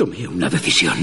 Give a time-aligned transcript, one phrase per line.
[0.00, 0.96] Tomé una decisión.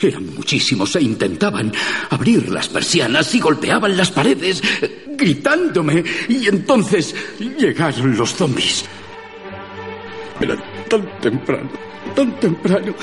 [0.00, 1.72] Eran muchísimos e intentaban
[2.08, 4.62] abrir las persianas y golpeaban las paredes,
[5.08, 6.04] gritándome.
[6.28, 7.12] Y entonces
[7.58, 8.84] llegaron los zombies.
[10.40, 10.54] Era
[10.88, 11.68] tan temprano,
[12.14, 12.94] tan temprano.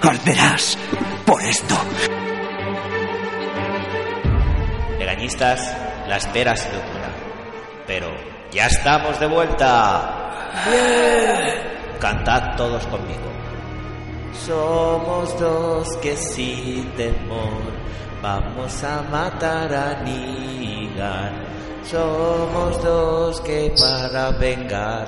[0.00, 0.78] Arderás
[1.26, 1.74] por esto.
[5.00, 5.76] Legañistas,
[6.06, 7.10] la espera sido dura.
[7.84, 8.14] Pero
[8.52, 10.18] ya estamos de vuelta.
[12.02, 13.30] Cantad todos conmigo.
[14.44, 17.62] Somos dos que sin temor
[18.20, 21.30] vamos a matar a Nigan.
[21.84, 25.06] Somos dos que para vengar,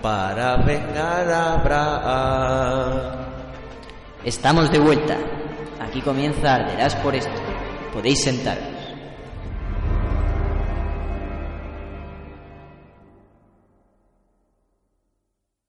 [0.00, 3.26] para vengar a Abraham.
[4.22, 5.16] Estamos de vuelta.
[5.80, 7.34] Aquí comienza Arderás por esto.
[7.92, 8.67] Podéis sentaros.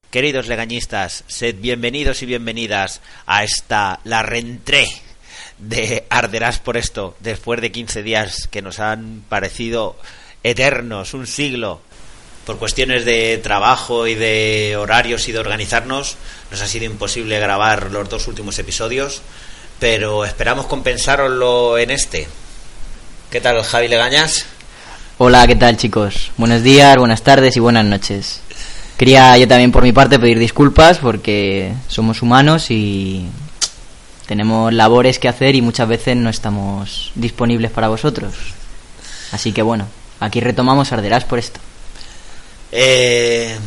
[0.09, 4.87] Queridos legañistas, sed bienvenidos y bienvenidas a esta, la rentré
[5.59, 9.95] de Arderás por esto, después de 15 días que nos han parecido
[10.41, 11.81] eternos, un siglo.
[12.43, 16.17] Por cuestiones de trabajo y de horarios y de organizarnos,
[16.49, 19.21] nos ha sido imposible grabar los dos últimos episodios,
[19.79, 22.27] pero esperamos compensaroslo en este.
[23.29, 24.47] ¿Qué tal, Javi Legañas?
[25.19, 26.31] Hola, ¿qué tal chicos?
[26.35, 28.41] Buenos días, buenas tardes y buenas noches.
[28.99, 33.25] Quería yo también por mi parte pedir disculpas porque somos humanos y
[34.27, 38.33] tenemos labores que hacer y muchas veces no estamos disponibles para vosotros.
[39.31, 39.87] Así que bueno,
[40.19, 41.61] aquí retomamos Arderás por esto.
[42.73, 43.57] Eh,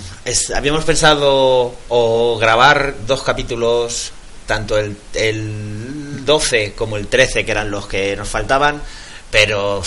[0.55, 4.13] habíamos pensado o grabar dos capítulos,
[4.47, 8.83] tanto el, el 12 como el 13, que eran los que nos faltaban,
[9.31, 9.83] pero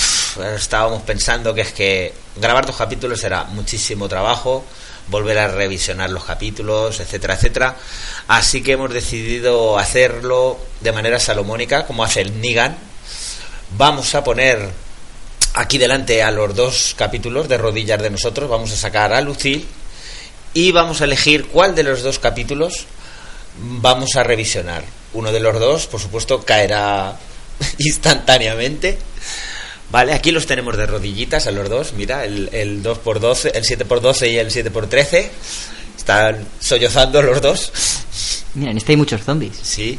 [0.55, 4.65] estábamos pensando que es que grabar dos capítulos era muchísimo trabajo,
[5.07, 7.75] volver a revisionar los capítulos, etcétera, etcétera.
[8.27, 12.77] Así que hemos decidido hacerlo de manera salomónica, como hace el Nigan.
[13.77, 14.69] Vamos a poner
[15.53, 19.65] aquí delante a los dos capítulos de rodillas de nosotros, vamos a sacar a Lucille
[20.53, 22.85] y vamos a elegir cuál de los dos capítulos
[23.57, 24.83] vamos a revisionar.
[25.13, 27.17] Uno de los dos, por supuesto, caerá
[27.77, 28.97] instantáneamente.
[29.95, 34.29] Vale, aquí los tenemos de rodillitas a los dos, mira, el, el 2x12, el 7x12
[34.29, 35.29] y el 7x13.
[35.97, 37.71] Están sollozando los dos.
[38.55, 39.57] Mira, en este hay muchos zombies.
[39.61, 39.97] Sí.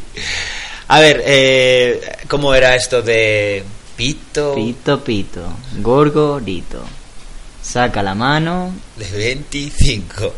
[0.88, 1.98] A ver, eh,
[2.28, 3.64] ¿cómo era esto de
[3.96, 4.54] pito?
[4.54, 5.40] Pito, pito,
[5.78, 6.84] gorgorito.
[7.62, 8.74] Saca la mano.
[8.96, 10.34] de 25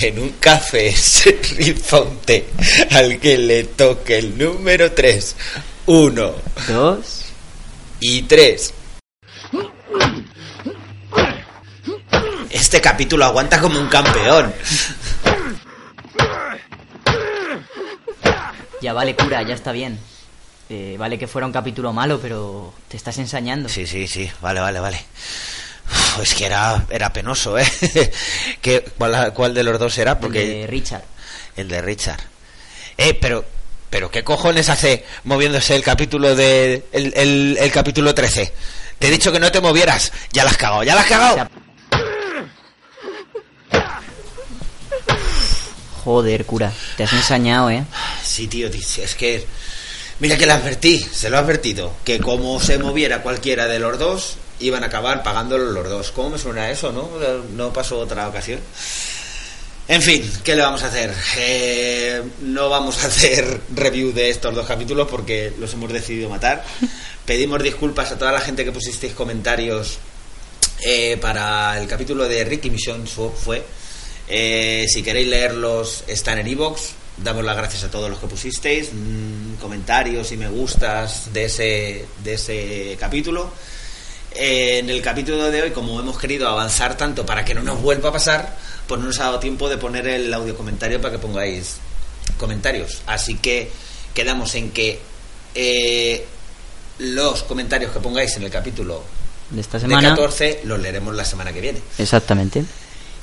[0.00, 2.46] en un café se rifa un té
[2.92, 5.36] al que le toque el número 3
[5.84, 6.34] 1
[6.68, 7.20] Dos.
[8.00, 8.72] y 3
[12.50, 14.52] este capítulo aguanta como un campeón
[18.80, 19.98] Ya vale, cura, ya está bien.
[20.68, 23.68] Eh, vale que fuera un capítulo malo, pero te estás ensañando.
[23.68, 24.98] sí sí sí vale vale vale
[25.90, 27.66] Uf, es que era era penoso eh
[28.62, 31.02] ¿Qué, cuál, cuál de los dos era El porque de Richard.
[31.56, 32.20] El de Richard.
[32.98, 33.44] Eh, pero,
[33.90, 38.52] pero ¿qué cojones hace moviéndose el capítulo de el, el- el capítulo 13?
[39.04, 40.10] Te he dicho que no te movieras.
[40.32, 41.46] Ya la has cagado, ya la has cagado.
[46.02, 47.84] Joder, cura, te has ensañado, ¿eh?
[48.22, 49.46] Sí, tío, tío, es que
[50.20, 53.98] mira que le advertí, se lo he advertido, que como se moviera cualquiera de los
[53.98, 56.10] dos iban a acabar pagándolo los dos.
[56.12, 57.10] ¿Cómo me suena eso, no?
[57.54, 58.60] No pasó otra ocasión.
[59.86, 61.12] En fin, ¿qué le vamos a hacer?
[61.36, 66.64] Eh, no vamos a hacer review de estos dos capítulos porque los hemos decidido matar.
[67.26, 69.98] Pedimos disculpas a toda la gente que pusisteis comentarios
[70.84, 73.64] eh, para el capítulo de Ricky Mission fue.
[74.28, 76.82] Eh, si queréis leerlos, están en iVoox.
[77.16, 82.04] Damos las gracias a todos los que pusisteis mm, comentarios y me gustas de ese,
[82.22, 83.50] de ese capítulo.
[84.34, 87.80] Eh, en el capítulo de hoy, como hemos querido avanzar tanto para que no nos
[87.80, 88.54] vuelva a pasar,
[88.86, 91.76] pues no nos ha dado tiempo de poner el audio comentario para que pongáis
[92.36, 93.00] comentarios.
[93.06, 93.70] Así que
[94.12, 95.00] quedamos en que
[96.98, 99.02] los comentarios que pongáis en el capítulo
[99.50, 100.10] De esta de semana.
[100.10, 101.80] 14 los leeremos la semana que viene.
[101.98, 102.64] Exactamente.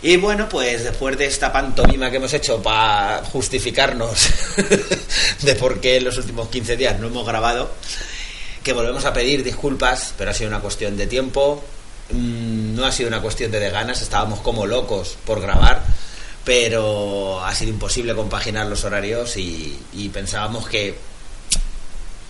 [0.03, 4.29] Y bueno, pues después de esta pantomima que hemos hecho para justificarnos
[5.41, 7.71] de por qué en los últimos 15 días no hemos grabado,
[8.63, 11.63] que volvemos a pedir disculpas, pero ha sido una cuestión de tiempo,
[12.09, 15.83] mm, no ha sido una cuestión de, de ganas, estábamos como locos por grabar,
[16.43, 20.95] pero ha sido imposible compaginar los horarios y, y pensábamos que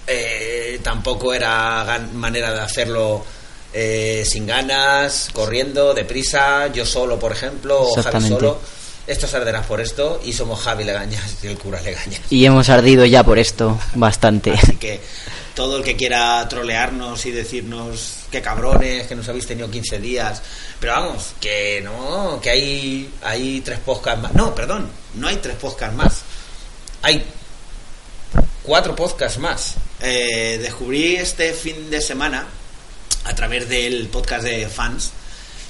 [0.08, 3.24] eh, tampoco era manera de hacerlo
[3.74, 8.60] eh, sin ganas, corriendo, deprisa, yo solo, por ejemplo, o Javi solo.
[9.08, 12.22] Estos arderán por esto y somos Javi Legañas y el cura Legañas.
[12.30, 14.52] Y hemos ardido ya por esto bastante.
[14.52, 15.02] Así que
[15.56, 20.42] todo el que quiera trolearnos y decirnos que cabrones, que nos habéis tenido 15 días.
[20.80, 24.34] Pero vamos, que no, que hay, hay tres podcasts más.
[24.34, 26.22] No, perdón, no hay tres podcasts más.
[27.02, 27.26] Hay
[28.64, 29.76] cuatro podcasts más.
[30.04, 32.48] Eh, descubrí este fin de semana,
[33.24, 35.12] a través del podcast de fans,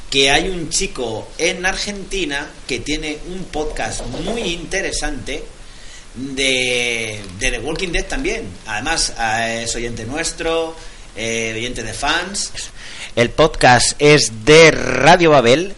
[0.09, 5.43] que hay un chico en Argentina que tiene un podcast muy interesante
[6.15, 8.47] de, The Walking Dead también.
[8.67, 10.75] Además, eh, es oyente nuestro,
[11.15, 12.53] eh, oyente de fans.
[13.17, 15.73] El podcast es de Radio Babel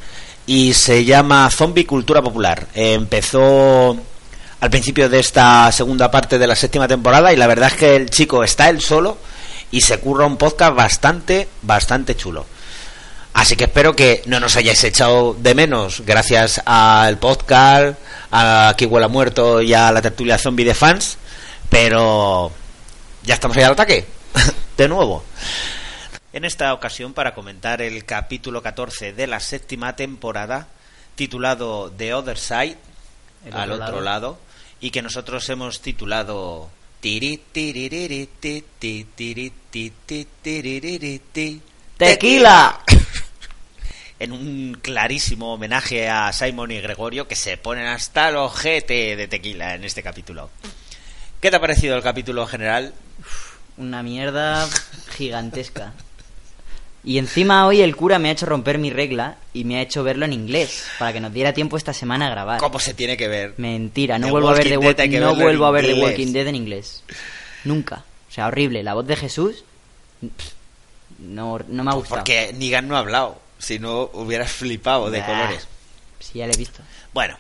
[0.46, 2.68] y se llama Zombie Cultura Popular.
[2.76, 3.98] Empezó
[4.64, 7.98] al principio de esta segunda parte de la séptima temporada y la verdad es que
[7.98, 9.18] el chico está él solo
[9.72, 12.46] y se curra un podcast bastante, bastante chulo.
[13.34, 18.00] Así que espero que no nos hayáis echado de menos gracias al podcast,
[18.32, 21.18] a Que Huela Muerto y a la tertulia zombie de fans,
[21.68, 22.50] pero
[23.22, 24.06] ya estamos ahí al ataque,
[24.78, 25.26] de nuevo.
[26.32, 30.68] En esta ocasión para comentar el capítulo 14 de la séptima temporada,
[31.16, 32.78] titulado The Other Side,
[33.52, 34.02] al otro otro lado.
[34.02, 34.53] lado,
[34.84, 36.70] y que nosotros hemos titulado.
[41.96, 42.82] ¡Tequila!
[44.20, 49.28] en un clarísimo homenaje a Simon y Gregorio que se ponen hasta el ojete de
[49.30, 50.50] tequila en este capítulo.
[51.40, 52.94] ¿Qué te ha parecido el capítulo en general?
[53.78, 54.68] Una mierda
[55.16, 55.94] gigantesca.
[57.06, 60.04] Y encima hoy el cura me ha hecho romper mi regla y me ha hecho
[60.04, 62.60] verlo en inglés para que nos diera tiempo esta semana a grabar.
[62.60, 63.56] ¿Cómo se tiene que ver?
[63.58, 65.86] Mentira, no The vuelvo a ver The Walking que no verlo en vuelvo a ver
[65.86, 66.10] The inglés.
[66.10, 67.04] Walking Dead en inglés.
[67.66, 68.06] Nunca.
[68.30, 68.84] O sea, horrible.
[68.84, 69.66] La voz de Jesús
[70.22, 70.54] pff,
[71.20, 72.18] no, no me ha gustado.
[72.18, 73.42] Porque Negan no ha hablado.
[73.60, 75.68] Si no, hubieras flipado de colores.
[76.20, 76.82] Sí, ya lo he visto.
[77.14, 77.38] Bueno,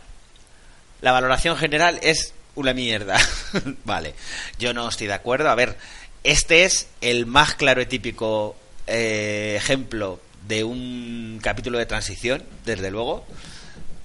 [1.01, 3.19] la valoración general es una mierda.
[3.86, 4.15] vale,
[4.60, 5.50] yo no estoy de acuerdo.
[5.50, 5.77] A ver,
[6.24, 8.56] este es el más claro y típico
[8.88, 13.25] eh, ejemplo de un capítulo de transición, desde luego.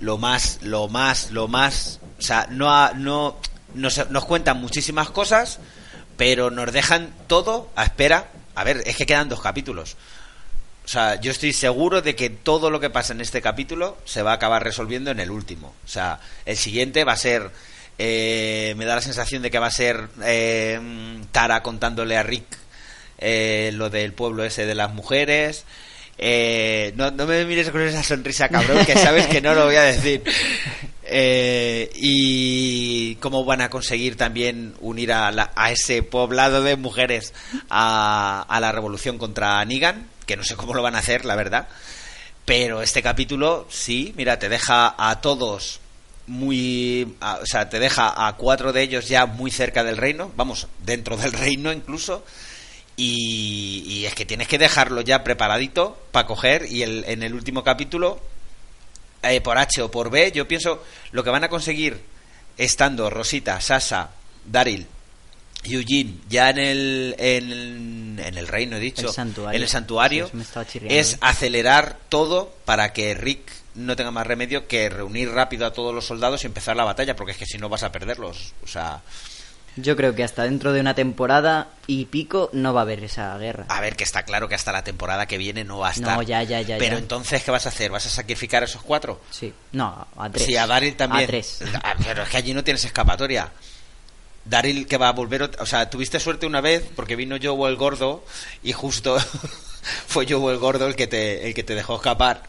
[0.01, 2.01] Lo más, lo más, lo más.
[2.19, 3.37] O sea, no, ha- no
[3.75, 5.59] nos, nos cuentan muchísimas cosas,
[6.17, 8.29] pero nos dejan todo a espera.
[8.55, 9.97] A ver, es que quedan dos capítulos.
[10.85, 14.23] O sea, yo estoy seguro de que todo lo que pasa en este capítulo se
[14.23, 15.75] va a acabar resolviendo en el último.
[15.85, 17.51] O sea, el siguiente va a ser.
[17.99, 20.81] eh, me da la sensación de que va a ser eh,
[21.33, 22.47] Tara contándole a Rick
[23.19, 25.65] eh, lo del pueblo ese de las mujeres.
[26.21, 29.77] Eh, no, no me mires con esa sonrisa, cabrón, que sabes que no lo voy
[29.77, 30.23] a decir.
[31.11, 37.33] Eh, y cómo van a conseguir también unir a, la- a ese poblado de mujeres
[37.71, 41.35] a, a la revolución contra Negan, que no sé cómo lo van a hacer, la
[41.35, 41.67] verdad.
[42.45, 45.81] Pero este capítulo, sí, mira, te deja a todos
[46.27, 47.15] muy.
[47.21, 50.67] a- o sea, te deja a cuatro de ellos ya muy cerca del reino, vamos,
[50.85, 52.23] dentro del reino incluso.
[52.99, 56.67] Y, y es que tienes que dejarlo ya preparadito para coger.
[56.71, 58.21] Y el, en el último capítulo,
[59.23, 62.01] eh, por H o por B, yo pienso lo que van a conseguir
[62.57, 64.11] estando Rosita, Sasa,
[64.45, 64.87] Daryl,
[65.65, 69.09] Eugene ya en el, en, en el reino, he dicho, El
[69.57, 74.89] en el santuario, Sí, es acelerar todo para que Rick no tenga más remedio que
[74.89, 77.69] reunir rápido a todos los soldados y empezar la batalla, porque es que si no
[77.69, 78.53] vas a perderlos.
[78.65, 79.03] O sea,
[79.81, 83.37] Yo creo que hasta dentro de una temporada y pico no va a haber esa
[83.39, 83.67] guerra.
[83.69, 86.17] a ver, que está claro que hasta la temporada que viene no va a estar.
[86.17, 86.99] No, ya, ya, ya, Pero ya.
[86.99, 87.91] entonces, ¿qué vas a hacer?
[87.91, 89.21] ¿Vas a sacrificar a esos cuatro?
[89.31, 89.53] Sí.
[89.73, 90.45] No, a tres.
[90.47, 91.25] Sí, a Daryl también.
[91.25, 91.61] A tres.
[91.83, 93.51] Ah, Pero es que allí no tienes escapatoria.
[94.45, 97.77] Daryl que va a volver, o sea, tuviste suerte una vez porque vino Joe el
[97.77, 98.25] gordo
[98.63, 99.19] y justo
[100.07, 102.43] fue Joe el gordo el que te el que te dejó escapar.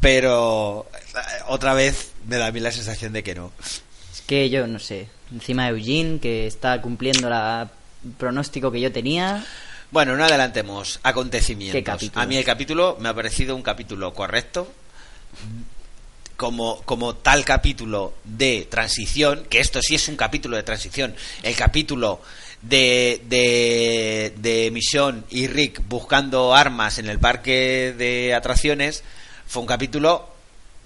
[0.00, 3.52] Pero eh, otra vez me da a mí la sensación de que no.
[3.60, 5.08] Es que yo no sé.
[5.32, 7.70] Encima Eugene, que está cumpliendo la
[8.06, 9.44] el pronóstico que yo tenía.
[9.90, 12.10] Bueno, no adelantemos acontecimientos.
[12.14, 14.72] A mí el capítulo me ha parecido un capítulo correcto.
[16.36, 21.56] Como, como tal capítulo de transición, que esto sí es un capítulo de transición, el
[21.56, 22.20] capítulo
[22.60, 29.02] de, de, de Misión y Rick buscando armas en el parque de atracciones,
[29.46, 30.28] fue un capítulo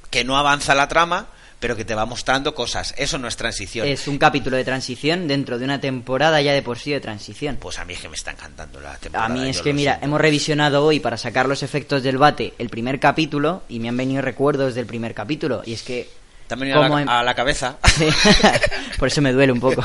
[0.09, 1.27] que no avanza la trama,
[1.61, 2.95] pero que te va mostrando cosas.
[2.97, 3.87] Eso no es transición.
[3.87, 7.59] Es un capítulo de transición dentro de una temporada ya de por sí de transición.
[7.61, 9.27] Pues a mí es que me está encantando la temporada.
[9.27, 10.07] A mí es que, mira, siento.
[10.07, 13.97] hemos revisionado hoy para sacar los efectos del bate el primer capítulo y me han
[13.97, 15.63] venido recuerdos del primer capítulo.
[15.67, 16.09] Y es que.
[16.49, 17.77] También a la, en- a la cabeza.
[18.99, 19.85] Por eso me duele un poco.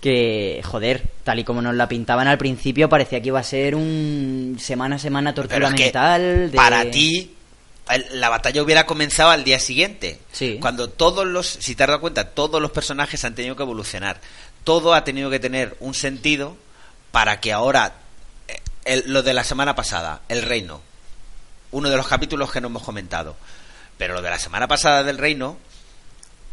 [0.00, 3.74] Que, joder, tal y como nos la pintaban al principio, parecía que iba a ser
[3.74, 6.50] un semana a semana tortura que mental.
[6.50, 6.56] De...
[6.56, 7.35] para ti
[8.10, 10.18] la batalla hubiera comenzado al día siguiente.
[10.32, 10.58] Sí.
[10.60, 14.20] Cuando todos los, si te has dado cuenta, todos los personajes han tenido que evolucionar.
[14.64, 16.56] Todo ha tenido que tener un sentido
[17.12, 17.94] para que ahora,
[18.48, 20.80] eh, el- lo de la semana pasada, el reino,
[21.70, 23.36] uno de los capítulos que no hemos comentado,
[23.98, 25.56] pero lo de la semana pasada del reino,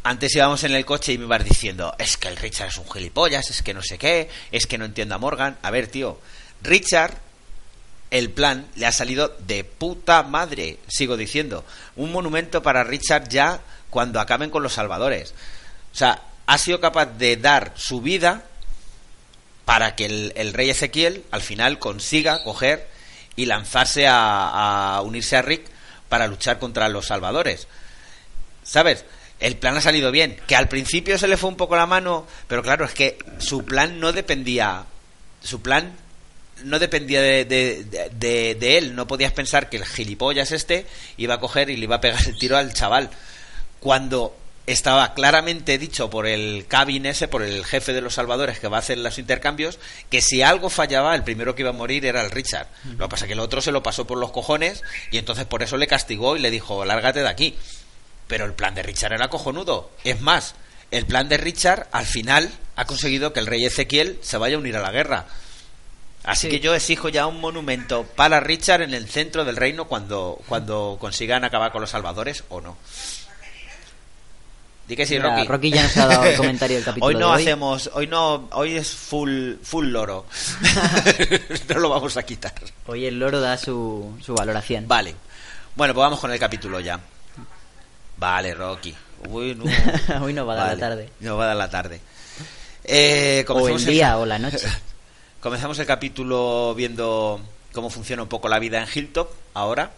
[0.03, 2.89] antes íbamos en el coche y me ibas diciendo, es que el Richard es un
[2.91, 5.57] gilipollas, es que no sé qué, es que no entiendo a Morgan.
[5.61, 6.19] A ver, tío,
[6.61, 7.17] Richard,
[8.13, 11.65] el plan le ha salido de puta madre, sigo diciendo.
[11.95, 15.33] Un monumento para Richard ya cuando acaben con los salvadores.
[15.91, 18.43] O sea, ha sido capaz de dar su vida
[19.65, 20.05] para que
[20.35, 22.87] el, rey Ezequiel al final consiga coger
[23.35, 25.65] y lanzarse a, a unirse a Rick
[26.07, 27.67] para luchar contra los salvadores.
[28.61, 29.05] ¿Sabes?
[29.39, 30.37] El plan ha salido bien.
[30.45, 33.65] Que al principio se le fue un poco la mano, pero claro, es que su
[33.65, 34.85] plan no dependía.
[35.41, 35.97] Su plan
[36.63, 38.95] no dependía de, de- de- de- de él.
[38.95, 40.85] No podías pensar que el gilipollas este
[41.17, 43.09] iba a coger y le iba a pegar el tiro al chaval.
[43.79, 48.69] Cuando estaba claramente dicho por el cabin ese, por el jefe de los salvadores que
[48.69, 49.77] va a hacer los intercambios,
[50.09, 52.67] que si algo fallaba, el primero que iba a morir era el Richard.
[52.97, 54.81] Lo que pasa es que el otro se lo pasó por los cojones
[55.11, 57.55] y entonces por eso le castigó y le dijo, lárgate de aquí.
[58.27, 59.91] Pero el plan de Richard era cojonudo.
[60.05, 60.55] Es más,
[60.91, 64.59] el plan de Richard al final ha conseguido que el rey Ezequiel se vaya a
[64.59, 65.25] unir a la guerra.
[66.23, 66.49] Así Sí.
[66.49, 70.97] que yo exijo ya un monumento para Richard en el centro del reino cuando, cuando
[70.99, 72.77] consigan acabar con los salvadores o no.
[74.87, 75.47] Di que sí, Mira, Rocky.
[75.47, 77.41] Rocky ya nos ha dado el comentario del capítulo Hoy no de hoy.
[77.41, 80.25] hacemos, hoy no, hoy es full, full loro.
[81.69, 82.53] no lo vamos a quitar.
[82.87, 84.87] Hoy el loro da su, su valoración.
[84.87, 85.15] Vale.
[85.75, 86.99] Bueno, pues vamos con el capítulo ya.
[88.17, 88.93] Vale, Rocky.
[89.29, 89.63] Uy, no.
[90.23, 91.09] Hoy no va a dar la Vale, tarde.
[91.21, 92.01] No va a dar la tarde.
[92.83, 94.67] Eh, O comenzamos el día o la noche.
[95.43, 97.41] Comenzamos el capítulo viendo
[97.73, 99.91] cómo funciona un poco la vida en Hilltop ahora.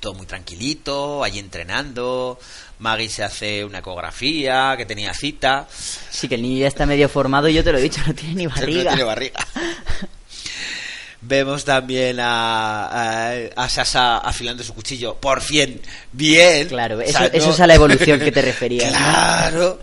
[0.00, 2.36] Todo muy tranquilito, allí entrenando.
[2.80, 5.68] Maggie se hace una ecografía, que tenía cita.
[6.10, 8.12] Sí, que el niño ya está medio formado y yo te lo he dicho, no
[8.14, 8.90] tiene ni No barriga.
[8.90, 9.46] tiene barriga.
[11.22, 15.14] Vemos también a, a, a Sasa afilando su cuchillo.
[15.14, 15.80] Por fin,
[16.12, 16.68] bien.
[16.68, 18.92] Claro, O eso, no- es a la evolución que te referías.
[18.92, 18.98] ¿no?
[18.98, 19.78] Claro.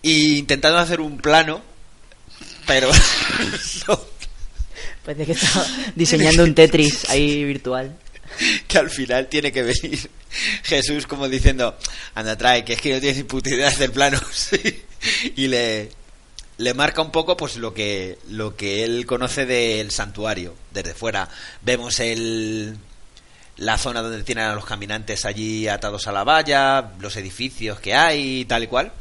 [0.00, 1.60] Y intentando hacer un plano,
[2.68, 2.88] pero
[3.88, 4.00] no,
[5.04, 7.96] Parece que está diseñando un Tetris ahí virtual.
[8.68, 10.10] que al final tiene que venir
[10.64, 11.76] Jesús como diciendo,
[12.14, 14.22] anda trae, que es que no tienes ni puta idea de hacer planos.
[15.36, 15.88] y le,
[16.58, 20.54] le marca un poco pues lo que, lo que él conoce del santuario.
[20.72, 21.28] Desde fuera
[21.62, 22.76] vemos el,
[23.56, 27.94] la zona donde tienen a los caminantes allí atados a la valla, los edificios que
[27.94, 28.92] hay y tal y cual.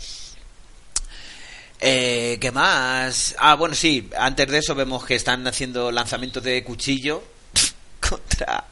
[1.79, 3.36] Eh, ¿Qué más?
[3.39, 7.24] Ah, bueno, sí, antes de eso vemos que están haciendo lanzamientos de cuchillo
[8.10, 8.65] contra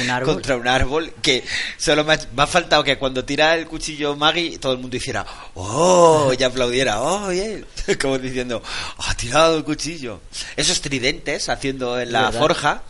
[0.00, 0.34] Un árbol.
[0.34, 1.44] contra un árbol que
[1.76, 4.96] solo me ha, me ha faltado que cuando tira el cuchillo Maggie todo el mundo
[4.96, 6.32] hiciera ¡Oh!
[6.38, 7.66] y aplaudiera ¡Oh, bien!
[8.00, 8.62] Como diciendo
[8.98, 10.22] ¡Ha tirado el cuchillo!
[10.56, 12.82] Esos tridentes haciendo en la forja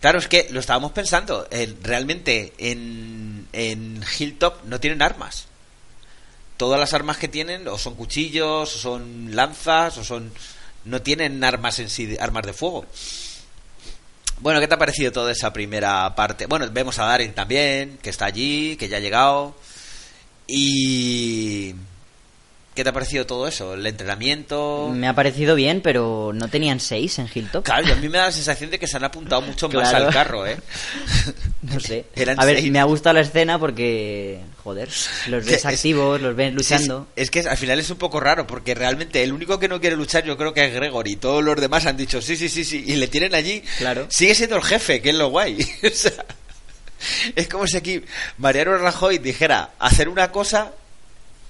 [0.00, 1.46] Claro, es que lo estábamos pensando.
[1.50, 5.44] en- realmente en, en Hilltop no tienen armas.
[6.60, 10.30] Todas las armas que tienen o son cuchillos, o son lanzas, o son...
[10.84, 12.84] No tienen armas en sí, armas de fuego.
[14.40, 16.44] Bueno, ¿qué te ha parecido toda esa primera parte?
[16.44, 19.54] Bueno, vemos a Darin también, que está allí, que ya ha llegado.
[20.46, 21.74] Y...
[22.74, 23.74] ¿Qué te ha parecido todo eso?
[23.74, 24.90] El entrenamiento...
[24.94, 27.64] Me ha parecido bien, pero no tenían seis en Hilltop.
[27.64, 29.90] Claro, y a mí me da la sensación de que se han apuntado mucho más
[29.90, 30.06] Claro.
[30.06, 30.56] al carro, ¿eh?
[31.62, 32.04] No sé.
[32.14, 32.70] Eran A ver, seis.
[32.70, 34.88] me ha gustado la escena porque, joder,
[35.26, 37.08] los ves es- activos, los ves luchando.
[37.16, 39.80] Es, es que al final es un poco raro, porque realmente el único que no
[39.80, 41.16] quiere luchar yo creo que es Gregory.
[41.16, 43.62] Todos los demás han dicho sí, sí, sí, sí, y le tienen allí.
[43.78, 44.06] Claro.
[44.08, 45.58] Sigue siendo el jefe, que es lo guay.
[45.82, 46.12] O sea,
[47.34, 48.02] es como si aquí
[48.38, 50.72] Mariano Rajoy dijera hacer una cosa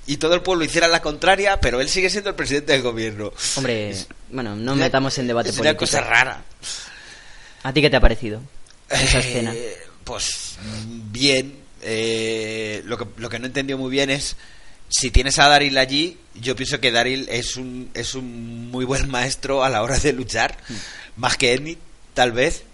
[0.06, 3.32] y todo el pueblo hiciera la contraria, pero él sigue siendo el presidente del gobierno.
[3.56, 3.94] Hombre,
[4.30, 5.84] bueno, no metamos en debate es político.
[5.84, 6.44] una cosa rara.
[7.62, 8.40] ¿A ti qué te ha parecido
[8.88, 9.54] esa Eh, escena?
[10.04, 10.56] Pues
[11.10, 11.58] bien.
[11.82, 14.36] eh, lo, que, lo que no entendió muy bien es
[14.88, 19.08] si tienes a Daryl allí, yo pienso que Daryl es un, es un muy buen
[19.08, 20.74] maestro a la hora de luchar, Mm.
[21.20, 21.78] más que Edmund,
[22.14, 22.64] tal vez.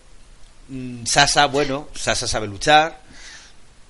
[0.69, 3.01] Mm, Sasa, bueno, Sasa sabe luchar,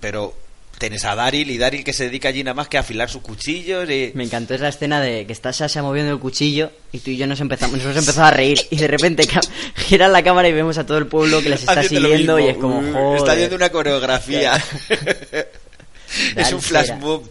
[0.00, 0.36] pero
[0.78, 3.22] tienes a Daryl y Daryl que se dedica allí nada más que a afilar sus
[3.22, 4.12] cuchillos y...
[4.14, 7.26] Me encantó esa escena de que está Sasha moviendo el cuchillo y tú y yo
[7.26, 9.26] nos empezamos, nos hemos empezado a reír y de repente
[9.76, 12.48] gira la cámara y vemos a todo el pueblo que les está haciendo siguiendo y
[12.48, 13.18] es como, Uh, joder.
[13.18, 14.62] Está viendo una coreografía.
[16.36, 17.24] es un flash move.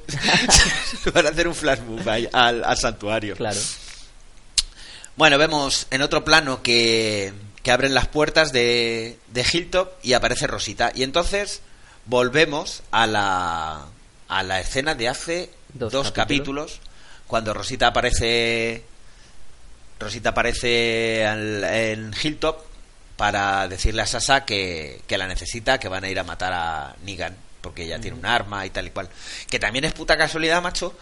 [1.13, 3.35] Van a hacer un flash move ahí al, al santuario.
[3.35, 3.59] Claro.
[5.15, 7.31] Bueno, vemos en otro plano que,
[7.63, 10.91] que abren las puertas de, de Hilltop y aparece Rosita.
[10.93, 11.61] Y entonces
[12.05, 13.85] volvemos a la,
[14.27, 16.71] a la escena de hace Dos dos, capítulos.
[16.73, 16.79] capítulos.
[17.27, 18.83] cuando Rosita aparece
[19.99, 22.59] Rosita aparece al- en Hilltop
[23.17, 26.95] para decirle a Sasa que, que la necesita, que van a ir a matar a
[27.03, 29.09] Negan, porque ella tiene un arma y tal y cual.
[29.49, 30.97] Que también es puta casualidad, macho.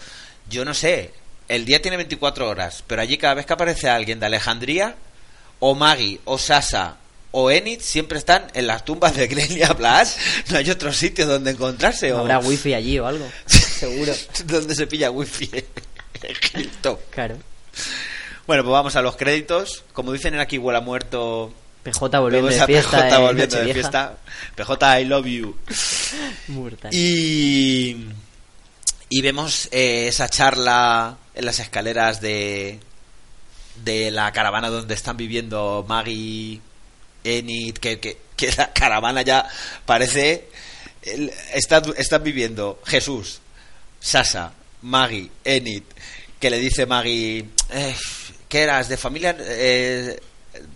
[0.48, 1.12] Yo no sé,
[1.48, 4.96] el día tiene 24 horas, pero allí cada vez que aparece alguien de Alejandría,
[5.60, 6.98] o Maggie, o Sasa,
[7.36, 10.18] o Enid, siempre están en las tumbas de Grenia Blas.
[10.50, 12.14] No hay otro sitio donde encontrarse.
[12.14, 13.28] o- Habrá wifi allí o algo.
[13.48, 14.14] Seguro.
[14.46, 15.50] donde se pilla wifi.
[16.56, 17.00] Hilltop.
[17.10, 17.38] Claro.
[18.48, 19.84] Bueno, pues vamos a los créditos.
[19.94, 21.54] Como dicen en aquí huele a muerto.
[21.84, 22.98] PJ volviendo de fiesta.
[22.98, 24.18] PJ en volviendo de fiesta.
[24.56, 25.58] PJ, I love you.
[26.50, 26.94] Mortal.
[26.94, 28.06] Y,
[29.10, 32.80] y vemos eh, esa charla en las escaleras de,
[33.84, 36.62] de la caravana donde están viviendo Maggie,
[37.24, 39.48] Enid, que, que, que la caravana ya
[39.86, 40.50] parece...
[41.54, 43.42] Están, viviendo Jesús,
[44.00, 44.54] Sasa,
[44.84, 45.84] Maggie, Enid,
[46.40, 47.96] que le dice Maggie, eh,
[48.48, 48.88] ¿qué eras?
[48.88, 49.36] ¿De familia?
[49.38, 50.18] eh,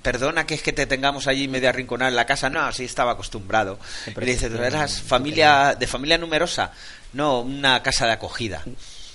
[0.02, 2.50] perdona que es que te tengamos allí medio arrinconado en la casa.
[2.50, 3.80] No, sí estaba acostumbrado.
[4.06, 6.72] Y le dice, ¿tú protección, eras familia, de familia numerosa?
[7.14, 8.64] No, una casa de acogida.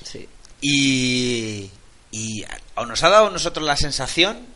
[0.04, 0.28] Sí.
[0.60, 1.70] Y,
[2.10, 2.44] y
[2.76, 4.46] nos ha dado a nosotros la sensación,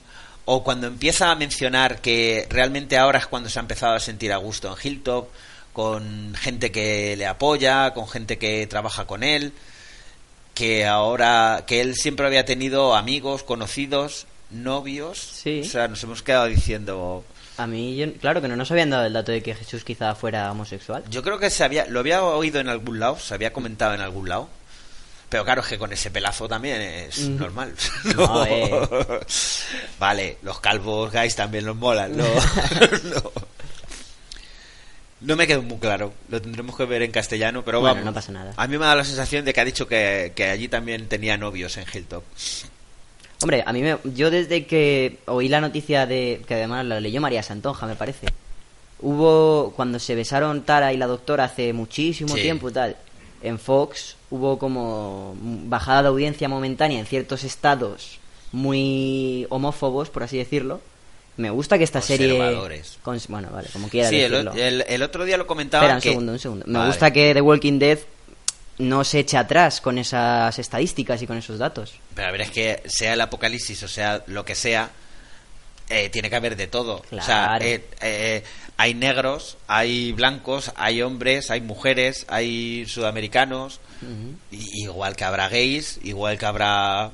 [0.46, 4.32] o cuando empieza a mencionar que realmente ahora es cuando se ha empezado a sentir
[4.32, 5.28] a gusto en Hilltop,
[5.74, 9.52] con gente que le apoya, con gente que trabaja con él,
[10.54, 15.18] que ahora, que él siempre había tenido amigos, conocidos, novios.
[15.18, 15.60] Sí.
[15.62, 17.24] O sea, nos hemos quedado diciendo,
[17.58, 20.14] A mí, yo- claro que no nos habían dado el dato de que Jesús quizá
[20.14, 21.02] fuera homosexual.
[21.10, 24.00] Yo creo que se había, lo había oído en algún lado, se había comentado en
[24.00, 24.48] algún lado.
[25.36, 27.36] Pero claro, es que con ese pelazo también es Mm.
[27.36, 27.74] normal.
[28.16, 28.72] No, eh.
[29.98, 32.16] Vale, los calvos guys también los molan.
[32.16, 32.24] No,
[33.04, 33.32] no.
[35.20, 36.14] No me quedó muy claro.
[36.30, 38.06] Lo tendremos que ver en castellano, pero Bueno, vamos.
[38.06, 38.54] no pasa nada.
[38.56, 41.36] A mí me da la sensación de que ha dicho que, que allí también tenía
[41.36, 42.24] novios en Hilltop.
[43.42, 47.20] Hombre, a mí me, yo desde que oí la noticia de que además la leyó
[47.20, 48.26] María Santonja, me parece.
[49.00, 52.40] Hubo cuando se besaron Tara y la doctora hace muchísimo Sí.
[52.40, 52.96] tiempo y tal.
[53.42, 58.18] En Fox hubo como bajada de audiencia momentánea en ciertos estados
[58.52, 60.80] muy homófobos, por así decirlo.
[61.36, 62.32] Me gusta que esta serie
[63.28, 64.52] bueno, vale, como quieras Sí, decirlo.
[64.54, 65.84] el- el otro día lo comentaba.
[65.84, 66.64] Espera, un segundo, un segundo.
[66.66, 66.86] Me Vale.
[66.90, 67.98] gusta que The Walking Dead
[68.78, 71.94] no se eche atrás con esas estadísticas y con esos datos.
[72.14, 74.90] Pero a ver, es que sea el apocalipsis o sea lo que sea,
[75.88, 77.02] eh, tiene que haber de todo.
[77.10, 77.64] O sea, Claro.
[77.64, 78.44] eh, eh,
[78.76, 83.80] hay negros, hay blancos, hay hombres, hay mujeres, hay sudamericanos,
[84.50, 87.10] y- igual que habrá gays, igual que habrá...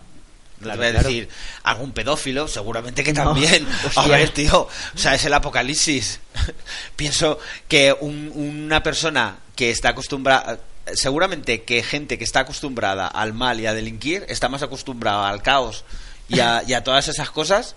[0.59, 1.09] No Claro, te voy a claro.
[1.09, 1.29] decir
[1.65, 3.67] algún pedófilo, seguramente que No, también.
[3.97, 6.21] A ver, tío, o sea, es el apocalipsis.
[6.97, 10.61] Pienso que un- una persona que está acostumbrada,
[10.95, 15.43] seguramente que gente que está acostumbrada al mal y a delinquir está más acostumbrada al
[15.43, 15.85] caos
[16.29, 17.75] y a, y a todas esas cosas.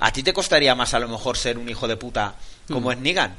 [0.00, 2.34] A ti te costaría más a lo mejor ser un hijo de puta
[2.68, 2.92] como Mm.
[2.92, 3.34] es Negan,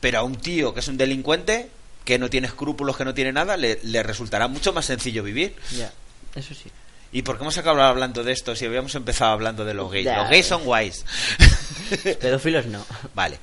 [0.00, 1.68] pero a un tío que es un delincuente,
[2.04, 5.54] que no tiene escrúpulos, que no tiene nada, le, le resultará mucho más sencillo vivir.
[5.76, 5.92] Ya,
[6.34, 6.70] eso sí.
[7.12, 10.06] ¿Y por qué hemos acabado hablando de esto si habíamos empezado hablando de los gays?
[10.06, 11.04] Los gays son guays.
[12.20, 12.84] Pedófilos no.
[13.14, 13.38] Vale.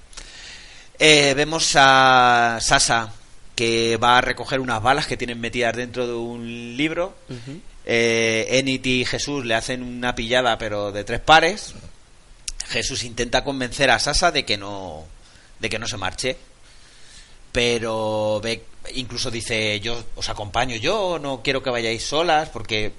[0.97, 3.13] Eh, vemos a Sasa
[3.55, 7.15] que va a recoger unas balas que tienen metidas dentro de un libro.
[7.85, 11.73] Eh, Enid y Jesús le hacen una pillada pero de tres pares.
[12.69, 15.05] Jesús intenta convencer a Sasa de que no
[15.59, 16.37] de que no se marche.
[17.51, 22.93] Pero ve, incluso dice, yo os acompaño yo, no quiero que vayáis solas porque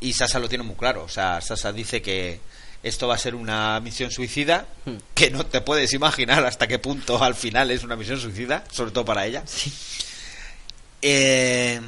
[0.00, 2.38] y Sasa lo tiene muy claro, o sea, Sasa dice que
[2.84, 4.98] esto va a ser una misión suicida, Hmm.
[5.14, 8.92] que no te puedes imaginar hasta qué punto al final es una misión suicida, sobre
[8.92, 9.42] todo para ella.
[9.46, 9.72] Sí.
[11.02, 11.80] Eh,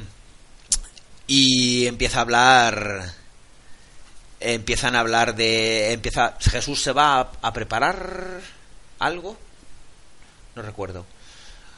[1.27, 3.13] y empieza a hablar.
[4.41, 5.93] Empiezan a hablar de.
[5.93, 6.35] Empieza.
[6.39, 8.41] Jesús se va a, a preparar
[8.99, 9.37] algo.
[10.55, 11.05] No recuerdo.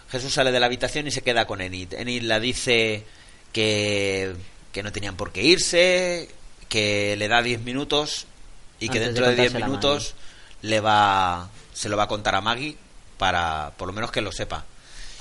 [0.09, 1.93] Jesús sale de la habitación y se queda con Enid.
[1.93, 3.03] Enid la dice
[3.51, 4.35] que,
[4.71, 6.29] que no tenían por qué irse,
[6.69, 8.27] que le da 10 minutos
[8.79, 10.15] y que Antes de dentro de 10 contársela a minutos
[10.61, 12.77] le va se lo va a contar a Maggie
[13.17, 14.65] para por lo menos que lo sepa.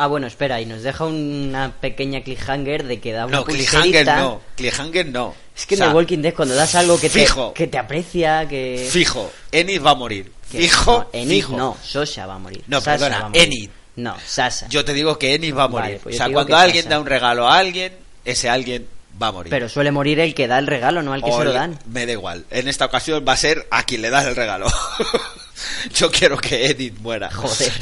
[0.03, 3.83] Ah, bueno, espera, y nos deja una pequeña cliffhanger de que da una No, cliffhanger
[4.05, 4.17] pulserita.
[4.19, 5.35] no, cliffhanger no.
[5.57, 7.53] Es que O sea, en The Walking Dead cuando das algo que te, fijo.
[7.55, 8.89] que te aprecia, que...
[8.91, 10.33] Fijo, Enid va a morir.
[10.51, 11.57] que- Fijo, no, Enid fijo.
[11.57, 12.65] no, Sasha va a morir.
[12.67, 13.43] No, Sasha perdona, va a morir.
[13.45, 13.71] Enid.
[13.97, 14.67] No, Sasha.
[14.69, 16.01] Yo te digo que Enid va a Vale, morir.
[16.03, 16.95] pues o sea, te digo cuando que alguien Sasha.
[16.97, 17.93] da un regalo a alguien,
[18.25, 18.87] ese alguien
[19.23, 19.51] va a morir.
[19.51, 21.57] Pero suele morir el que da el regalo, no el que O se lo el-
[21.57, 21.79] dan.
[21.87, 22.45] Me da igual.
[22.51, 24.67] En esta ocasión va a ser a quien le das el regalo.
[25.95, 27.31] Yo quiero que Edith muera.
[27.31, 27.73] Joder.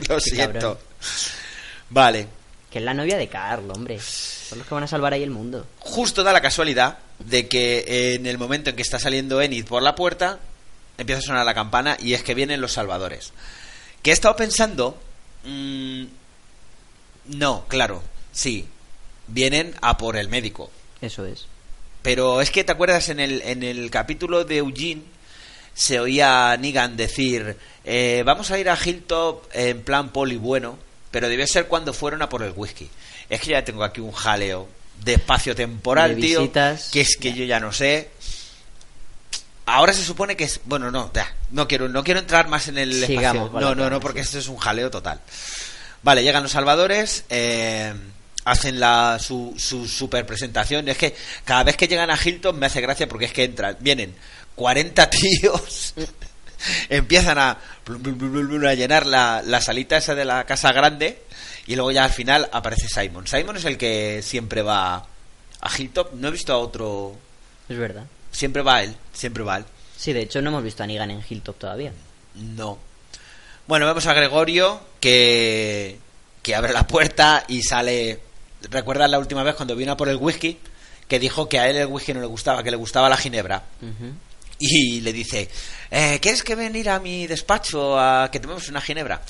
[0.08, 0.52] Lo siento.
[0.52, 0.78] cabrón.
[1.90, 2.26] Vale.
[2.70, 4.00] Que es la novia de Carl, hombre.
[4.00, 5.66] Son los que van a salvar ahí el mundo.
[5.78, 9.82] Justo da la casualidad de que en el momento en que está saliendo Enid por
[9.82, 10.40] la puerta,
[10.96, 13.32] empieza a sonar la campana y es que vienen los salvadores.
[14.02, 14.98] Que he estado pensando...
[15.44, 16.04] mm,
[17.26, 18.02] no, claro,
[18.32, 18.66] sí.
[19.28, 20.70] Vienen a por el médico.
[21.00, 21.46] Eso es.
[22.02, 25.02] Pero es que te acuerdas en el, en el capítulo de Eugene
[25.74, 30.78] se oía a Negan decir eh, vamos a ir a Hilltop en plan poli bueno,
[31.10, 32.88] pero debió ser cuando fueron a por el whisky.
[33.28, 34.68] Es que ya tengo aquí un jaleo
[35.02, 36.90] de espacio temporal, De tío, visitas.
[36.90, 38.10] que es que yo ya no sé.
[39.66, 42.78] Ahora se supone que es bueno, no, ya, no quiero no quiero entrar más en
[42.78, 43.60] el Sigamos espacio.
[43.60, 44.26] No, no, no, porque sí.
[44.26, 45.20] esto es un jaleo total.
[46.02, 47.94] Vale, llegan los salvadores, eh,
[48.44, 50.88] hacen la, su, su super presentación.
[50.88, 53.76] Es que cada vez que llegan a Hilton me hace gracia porque es que entran,
[53.80, 54.14] vienen
[54.54, 55.94] 40 tíos,
[56.88, 61.22] empiezan a, a llenar la, la salita esa de la casa grande
[61.66, 63.26] y luego ya al final aparece Simon.
[63.26, 65.06] Simon es el que siempre va
[65.60, 66.08] a Hilton.
[66.14, 67.16] No he visto a otro.
[67.68, 68.04] Es verdad.
[68.30, 69.64] Siempre va él, siempre va él.
[69.96, 71.92] Sí, de hecho no hemos visto a Negan en Hilltop todavía.
[72.34, 72.78] No.
[73.68, 75.98] Bueno, vemos a Gregorio que,
[76.42, 78.20] que abre la puerta y sale.
[78.70, 80.58] ¿Recuerdas la última vez cuando vino a por el whisky?
[81.08, 83.64] Que dijo que a él el whisky no le gustaba, que le gustaba la ginebra.
[84.58, 85.48] Y le dice:
[85.90, 89.22] eh, ¿Quieres que venir a mi despacho a que tomemos una ginebra?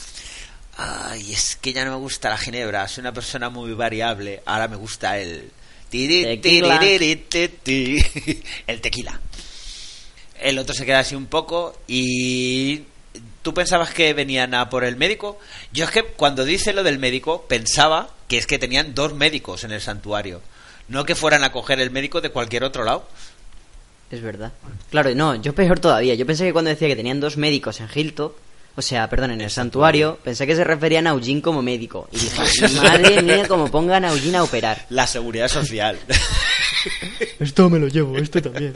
[0.76, 2.86] Ay, es que ya no me gusta la ginebra.
[2.88, 4.42] Soy una persona muy variable.
[4.46, 5.50] Ahora me gusta el.
[5.90, 6.78] Tequila.
[8.66, 9.20] El tequila.
[10.40, 12.82] El otro se queda así un poco y
[13.42, 15.38] ¿Tú pensabas que venían a por el médico?
[15.72, 19.64] Yo es que cuando dice lo del médico pensaba que es que tenían dos médicos
[19.64, 20.40] en el santuario.
[20.88, 23.06] No que fueran a coger el médico de cualquier otro lado.
[24.10, 24.52] Es verdad.
[24.90, 26.14] Claro, no, yo peor todavía.
[26.14, 28.34] Yo pensé que cuando decía que tenían dos médicos en Hilltop,
[28.74, 32.08] o sea, perdón, en el santuario, pensé que se referían a Eugene como médico.
[32.12, 34.86] Y dije, madre mía, como pongan a Eugene a operar.
[34.90, 35.98] La seguridad social.
[37.40, 38.72] Esto me lo llevo, esto también.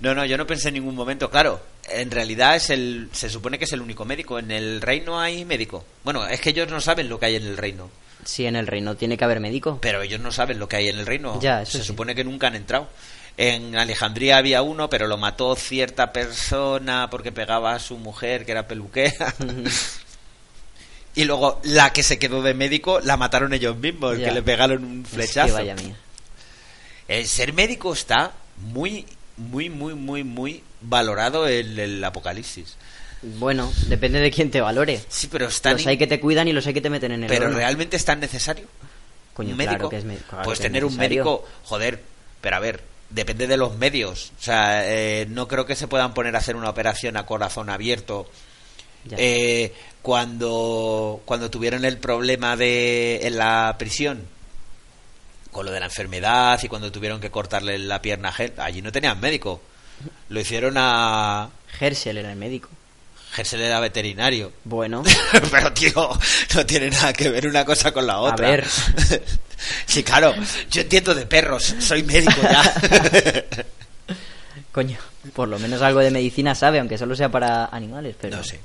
[0.00, 1.30] No, no, yo no pensé en ningún momento.
[1.30, 4.38] Claro, en realidad es el, se supone que es el único médico.
[4.38, 5.84] En el reino hay médico.
[6.04, 7.90] Bueno, es que ellos no saben lo que hay en el reino.
[8.24, 9.78] Sí, en el reino tiene que haber médico.
[9.80, 11.40] Pero ellos no saben lo que hay en el reino.
[11.40, 11.86] Ya, eso se sí.
[11.86, 12.88] supone que nunca han entrado.
[13.36, 18.52] En Alejandría había uno, pero lo mató cierta persona porque pegaba a su mujer, que
[18.52, 19.34] era peluquera.
[21.14, 24.26] y luego la que se quedó de médico la mataron ellos mismos, Ya.
[24.28, 25.46] que le pegaron un Es flechazo.
[25.48, 25.96] que vaya mía.
[27.12, 29.04] El ser médico está muy,
[29.36, 32.76] muy, muy, muy, muy valorado en el apocalipsis.
[33.20, 34.98] Bueno, depende de quién te valore.
[35.08, 37.24] Sí, pero está Los hay que te cuidan y los hay que te meten en
[37.24, 37.58] el pero horno.
[37.58, 38.66] realmente es tan necesario.
[39.34, 39.88] Coño, un médico.
[39.88, 42.00] claro que es claro pues que es tener un médico, joder,
[42.40, 44.32] pero a ver, depende de los medios.
[44.40, 47.68] O sea, eh, no creo que se puedan poner a hacer una operación a corazón
[47.68, 48.26] abierto.
[49.10, 54.22] Eh, cuando, cuando tuvieron el problema de en la prisión
[55.52, 58.90] con lo de la enfermedad y cuando tuvieron que cortarle la pierna a allí no
[58.90, 59.62] tenían médico.
[60.30, 62.68] Lo hicieron a Herschel era el médico.
[63.32, 64.52] Gersel era veterinario.
[64.64, 65.02] Bueno,
[65.50, 66.18] Pero, tío,
[66.54, 68.50] no tiene nada que ver una cosa con la otra.
[68.50, 68.66] ver.
[69.86, 70.34] sí, claro,
[70.70, 72.74] yo entiendo de perros, soy médico ya.
[74.72, 74.98] coño,
[75.34, 78.38] por lo menos algo de medicina sabe, aunque solo sea para animales, pero...
[78.38, 78.60] no sé.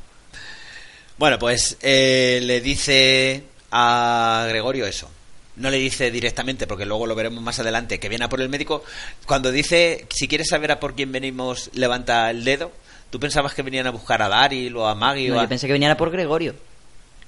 [1.17, 5.09] Bueno, pues eh, le dice a Gregorio eso.
[5.57, 8.49] No le dice directamente, porque luego lo veremos más adelante, que viene a por el
[8.49, 8.83] médico.
[9.25, 12.71] Cuando dice, si quieres saber a por quién venimos, levanta el dedo.
[13.09, 15.29] ¿Tú pensabas que venían a buscar a Daryl o a Maggie?
[15.29, 16.55] No, o a- yo pensé que venía por Gregorio.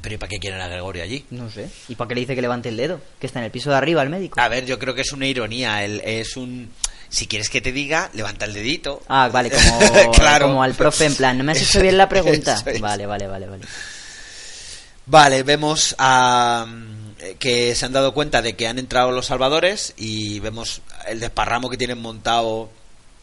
[0.01, 1.25] Pero ¿y para qué quieren a Gregorio allí?
[1.31, 1.69] No sé.
[1.89, 3.01] ¿Y para qué le dice que levante el dedo?
[3.19, 4.39] Que está en el piso de arriba el médico.
[4.39, 5.83] A ver, yo creo que es una ironía.
[5.83, 6.69] el- es un.
[7.09, 9.01] Si quieres que te diga, levanta el dedito.
[9.09, 10.47] Ah, vale, como, Claro.
[10.47, 12.63] como al profe en plan, ¿no me has hecho bien la pregunta?
[12.79, 13.65] Vale, vale, vale, vale.
[15.07, 16.65] Vale, vemos a.
[17.19, 21.19] mm, que se han dado cuenta de que han entrado los salvadores y vemos el
[21.19, 22.69] desparramo que tienen montado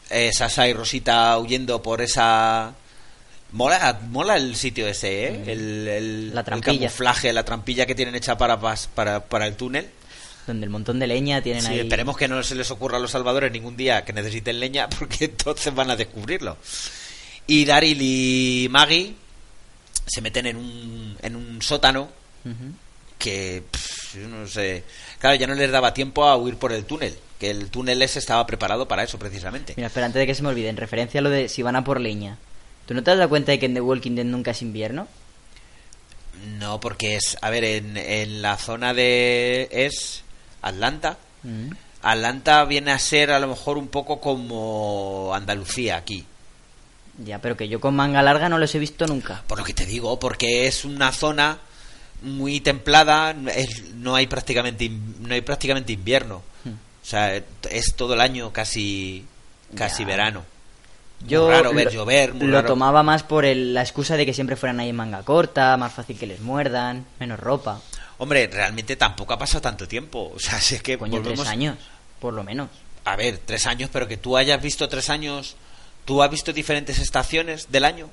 [0.09, 2.73] eh, Sasa y Rosita huyendo por esa.
[3.53, 5.43] Mola, mola el sitio ese, ¿eh?
[5.47, 6.33] El, el- Mm.
[6.33, 6.79] La el trampilla.
[6.79, 9.89] camuflaje, la trampilla que tienen hecha para, para, para el túnel.
[10.45, 11.79] Donde el montón de leña tienen Sí, ahí...
[11.79, 15.25] esperemos que no se les ocurra a los salvadores ningún día que necesiten leña, porque
[15.25, 16.57] entonces van a descubrirlo.
[17.47, 19.13] Y Daryl y Maggie
[20.05, 22.09] se meten en un, en un sótano.
[23.17, 24.83] Que, pff, no sé,
[25.19, 28.19] claro, ya no les daba tiempo a huir por el túnel, que el túnel ese
[28.19, 29.73] estaba preparado para eso precisamente.
[29.75, 31.75] Mira, espera, antes de que se me olvide, en referencia a lo de si van
[31.75, 32.37] a por leña.
[32.85, 35.07] ¿Tú no te has dado cuenta de que en The Walking Dead nunca es invierno?
[36.59, 39.67] No, porque es, a ver, en, en la zona de...
[39.71, 40.23] es
[40.61, 41.17] Atlanta.
[41.43, 41.71] Mm.
[42.01, 46.25] Atlanta viene a ser a lo mejor un poco como Andalucía aquí.
[47.17, 49.43] Ya, pero que yo con manga larga no los he visto nunca.
[49.47, 51.57] Por lo que te digo, porque es una zona
[52.21, 56.41] muy templada, es- no hay prácticamente no hay prácticamente invierno.
[56.63, 56.69] Hmm.
[56.71, 57.35] O sea,
[57.69, 59.25] es todo el año casi
[59.75, 60.07] casi Ya.
[60.07, 60.43] verano.
[61.25, 62.67] Yo Muy raro ver lo, llover, muy lo raro.
[62.67, 65.91] tomaba más por el- la excusa de que siempre fueran ahí en manga corta, más
[65.93, 67.81] fácil que les muerdan, menos ropa.
[68.19, 70.31] Hombre, realmente tampoco ha pasado tanto tiempo.
[70.35, 71.77] O sea, si es que Coño, volvemos tres años,
[72.19, 72.69] por lo menos.
[73.05, 75.55] A ver, tres años, pero que tú hayas visto tres años,
[76.05, 78.09] tú has visto diferentes estaciones del año.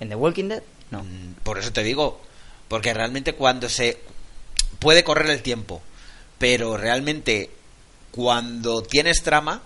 [0.00, 0.62] ¿En The Walking Dead?
[0.90, 1.02] No.
[1.04, 2.20] Mm, Por eso te digo,
[2.68, 4.00] porque realmente cuando se
[4.78, 5.82] puede correr el tiempo,
[6.38, 7.50] pero realmente
[8.10, 9.62] cuando tienes trama,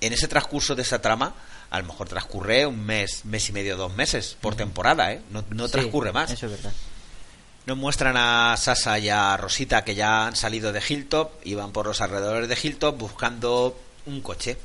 [0.00, 1.34] en ese transcurso de esa trama,
[1.70, 5.22] a lo mejor transcurre un mes, mes y medio, dos meses por temporada, ¿eh?
[5.30, 6.30] No, no Sí, transcurre más.
[6.30, 6.72] Eso es verdad.
[7.64, 11.70] Nos muestran a Sasa y a Rosita que ya han salido de Hilltop y van
[11.72, 14.58] por los alrededores de Hilltop buscando un coche.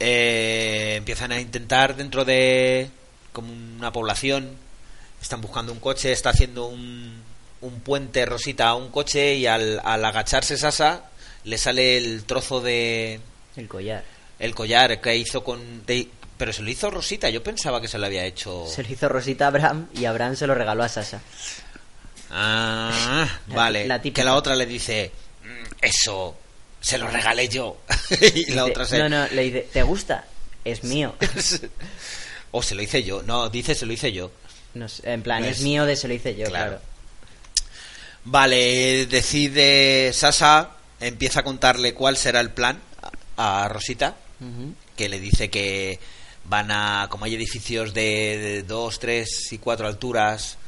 [0.00, 2.90] Eh, empiezan a intentar dentro de
[3.32, 4.56] como una población,
[5.20, 7.22] están buscando un coche, está haciendo un,
[7.60, 11.02] un puente Rosita a un coche y al, al agacharse Sasa
[11.44, 13.20] le sale el trozo de
[13.56, 14.04] El collar.
[14.38, 17.98] el collar que hizo con de- pero se lo hizo Rosita, yo pensaba que se
[17.98, 20.88] lo había hecho Se lo hizo Rosita a Abraham y Abraham se lo regaló a
[20.88, 21.20] Sasa.
[22.30, 23.86] Ah, La- vale.
[23.86, 25.10] la que la otra le dice,
[25.42, 26.36] "Mm, eso,
[26.80, 27.78] se lo regalé yo.
[28.10, 28.98] y la Dice, otra se...
[28.98, 30.24] No, no, le dice, ¿te gusta?
[30.64, 31.14] Es mío.
[32.50, 33.22] o se lo hice yo.
[33.22, 34.30] No, dice se lo hice yo.
[34.78, 36.78] No en plan, es mío de se lo hice yo, claro.
[36.78, 36.82] claro.
[38.24, 42.80] Vale, decide Sasa, empieza a contarle cuál será el plan
[43.36, 44.16] a Rosita,
[44.96, 45.98] que le dice que
[46.44, 50.58] van a, como hay edificios de, de dos, tres y cuatro alturas,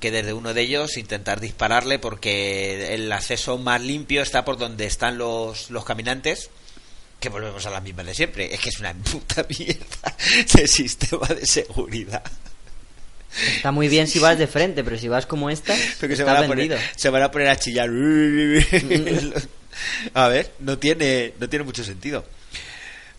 [0.00, 4.86] que desde uno de ellos intentar dispararle porque el acceso más limpio está por donde
[4.86, 6.50] están los, los caminantes.
[7.20, 8.52] Que volvemos a la misma de siempre.
[8.52, 10.16] Es que es una puta mierda
[10.52, 12.22] de sistema de seguridad.
[13.56, 16.36] Está muy bien si vas de frente, pero si vas como esta, Porque se van,
[16.36, 16.76] a vendido.
[16.76, 17.88] poner, se van a poner a chillar.
[20.14, 22.24] a ver, no tiene, no tiene mucho sentido.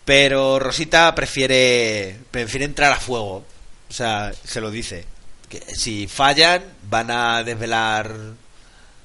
[0.05, 3.43] Pero Rosita prefiere, prefiere entrar a fuego.
[3.89, 5.05] O sea, se lo dice.
[5.49, 8.13] Que si fallan, van a desvelar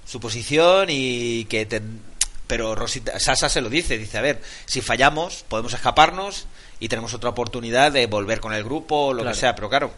[0.07, 1.67] su posición y que...
[1.67, 2.01] ten-
[2.47, 3.97] Pero Rosita, Sasa se lo dice.
[3.99, 6.47] Dice, a ver, si fallamos, podemos escaparnos
[6.81, 9.35] y tenemos otra oportunidad de volver con el grupo o lo Claro.
[9.35, 9.55] que sea.
[9.55, 9.95] Pero claro,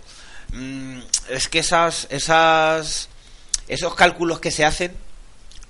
[1.28, 3.08] es que esas, esas,
[3.68, 4.92] esos cálculos que se hacen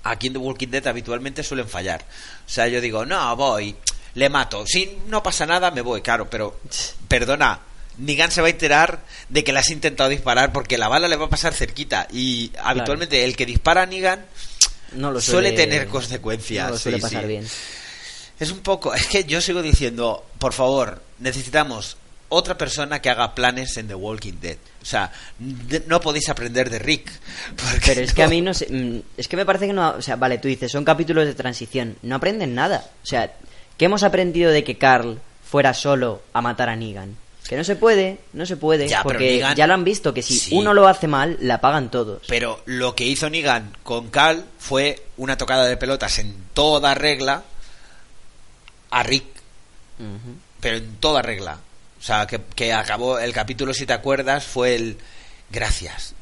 [0.03, 2.05] aquí en The Walking Dead habitualmente suelen fallar.
[2.45, 3.75] O sea, yo digo, no, voy,
[4.15, 4.65] le mato.
[4.67, 6.59] Si no pasa nada, me voy, claro, pero
[7.07, 7.59] perdona.
[7.95, 11.15] Negan se va a enterar de que le has intentado disparar porque la bala le
[11.15, 14.25] va a pasar cerquita y habitualmente el que dispara a Negan
[14.93, 16.65] No lo suele, suele, tener consecuencias.
[16.65, 17.27] No lo suele sí, pasar sí.
[17.27, 17.47] bien.
[18.39, 21.97] Es un poco, es que yo sigo diciendo, por favor, necesitamos
[22.33, 24.57] otra persona que haga planes en The Walking Dead.
[24.81, 25.11] O sea,
[25.87, 27.11] no podéis aprender de Rick.
[27.85, 28.67] Pero es que a mí no sé.
[28.69, 29.91] mm, Es que me parece que no.
[29.91, 31.95] O sea, vale, tú dices, son capítulos de transición.
[32.01, 32.85] No aprenden nada.
[33.03, 33.33] O sea,
[33.77, 35.19] ¿qué hemos aprendido de que Carl
[35.49, 37.15] fuera solo a matar a Negan?
[37.47, 38.87] Que no se puede, no se puede.
[38.87, 40.55] Ya, porque Negan- ya lo han visto, que si Sí.
[40.55, 42.21] uno lo hace mal, la pagan todos.
[42.27, 47.43] Pero lo que hizo Negan con Cal fue una tocada de pelotas en toda regla
[48.91, 49.25] a Rick,
[50.61, 51.59] pero en toda regla.
[52.03, 54.97] O sea, que, que acabó el capítulo, si te acuerdas, fue el
[55.49, 56.13] gracias.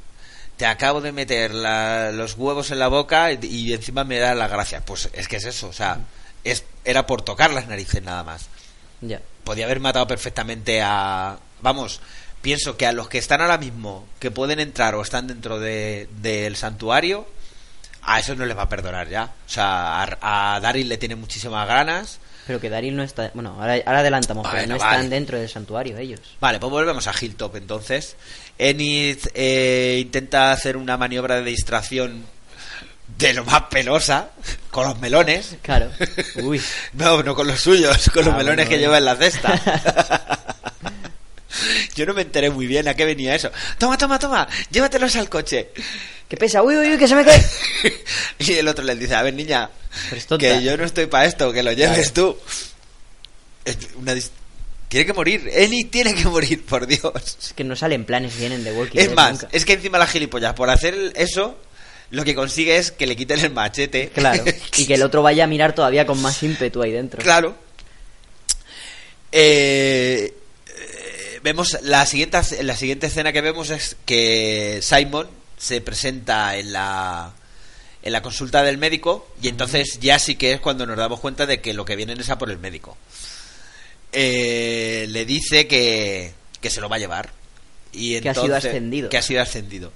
[0.58, 4.38] Te acabo de meter la- los huevos en la boca y, y encima me das
[4.38, 4.84] las gracias.
[4.86, 5.98] Pues es que es eso, o sea,
[6.44, 8.48] es, era por tocar las narices nada más.
[9.02, 9.20] Ya.
[9.44, 12.00] podía haber matado perfectamente a vamos
[12.44, 16.08] pienso que a los que están ahora mismo que pueden entrar o están dentro de-
[16.22, 17.28] del santuario
[18.04, 21.16] a esos no les va a perdonar ya o sea a, a Daryl le tiene
[21.16, 22.20] muchísimas ganas
[22.52, 23.32] Pero que Daryl no está.
[23.34, 24.96] Bueno, ahora, ahora adelantamos, pero Bueno, no vale.
[24.98, 26.20] están dentro del santuario ellos.
[26.42, 28.18] vale pues volvemos a Hilltop entonces
[28.58, 32.26] Enid eh, intenta hacer una maniobra de distracción
[33.18, 34.32] de lo más penosa
[34.70, 35.92] con los melones Claro.
[36.44, 36.62] Uy.
[36.92, 38.82] No, no con los suyos, con los Ah, melones bueno, que bueno.
[38.82, 40.38] lleva en la cesta.
[41.96, 43.52] Yo no me enteré muy bien a qué venía eso.
[43.78, 45.70] Toma, toma, toma, llévatelos al coche.
[46.28, 46.64] ¿Qué pesa?
[46.64, 47.44] Uy, uy, uy, que se me cae.
[48.40, 49.70] Y el otro le dice, a ver, niña,
[50.40, 52.38] que yo no estoy para esto, que lo lleves tú.
[53.98, 54.30] Una dis-
[54.88, 57.02] Tiene que morir, Eni tiene que morir, por Dios.
[57.42, 59.48] Es que no salen planes bien en The Walking Es más, nunca.
[59.52, 61.58] es que encima la gilipollas, por hacer eso,
[62.12, 64.10] lo que consigue es que le quiten el machete.
[64.10, 64.44] Claro.
[64.78, 67.22] Y que el otro vaya a mirar todavía con más ímpetu ahí dentro.
[67.22, 67.56] Claro.
[69.32, 70.34] Eh,
[71.44, 75.28] vemos la siguiente la siguiente escena que vemos es que Simon
[75.58, 77.34] se presenta en la
[78.04, 81.46] en la consulta del médico y entonces ya sí que es cuando nos damos cuenta
[81.46, 82.98] de que lo que vienen es a por el médico.
[84.12, 87.30] Eh, le dice que, que se lo va a llevar
[87.94, 89.10] Y Que ha sido ascendido.
[89.10, 89.94] Que ha sido ascendido.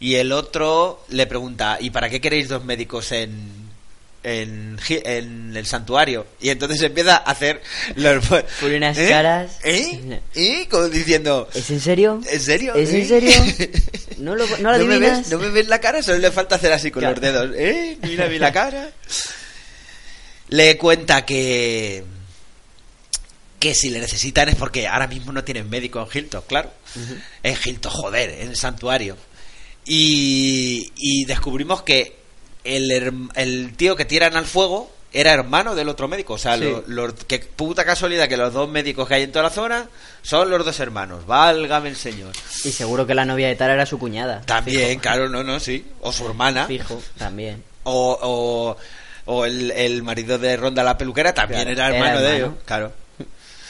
[0.00, 3.63] Y el otro le pregunta, ¿y para qué queréis dos médicos en,
[4.24, 6.26] en, el santuario?
[6.40, 7.62] Y entonces empieza a hacer
[7.96, 8.24] los...
[8.62, 9.08] Unas ¿Eh?
[9.08, 9.58] caras.
[9.62, 10.20] ¿Eh?
[10.34, 10.66] ¿Eh?
[10.70, 11.48] Como diciendo...
[11.54, 12.20] ¿Es en serio?
[12.28, 12.74] ¿En serio?
[12.74, 13.06] ¿Es en ¿Eh?
[13.06, 13.32] serio?
[14.18, 16.02] ¿No lo, no lo ¿No me, ves, ¿No me ves la cara?
[16.02, 17.14] Solo le falta hacer así con Claro.
[17.14, 17.50] los dedos.
[17.56, 17.98] ¿Eh?
[18.02, 18.90] Mira, mira la cara.
[20.48, 22.04] Le cuenta que
[23.60, 26.70] que si le necesitan es porque ahora mismo no tienen médico en Hilton, claro.
[27.42, 29.16] En Hilton, joder, en el santuario.
[29.86, 32.23] Y, y descubrimos que
[32.64, 36.34] el, el tío que tiran al fuego era hermano del otro médico.
[36.34, 36.64] O sea, Sí.
[36.64, 39.88] lo- lo- qué puta casualidad que los dos médicos que hay en toda la zona
[40.22, 41.24] son los dos hermanos.
[41.26, 42.32] Válgame el señor.
[42.64, 44.40] Y seguro que la novia de Tara era su cuñada.
[44.42, 45.02] También, Fijo.
[45.02, 45.86] claro, no, no, sí.
[46.00, 46.66] O su hermana.
[46.66, 47.62] Fijo, también.
[47.84, 48.76] O, o,
[49.32, 52.46] o el, el marido de Ronda la peluquera también Claro, era era hermano de hermano.
[52.46, 52.64] ellos.
[52.66, 52.92] Claro.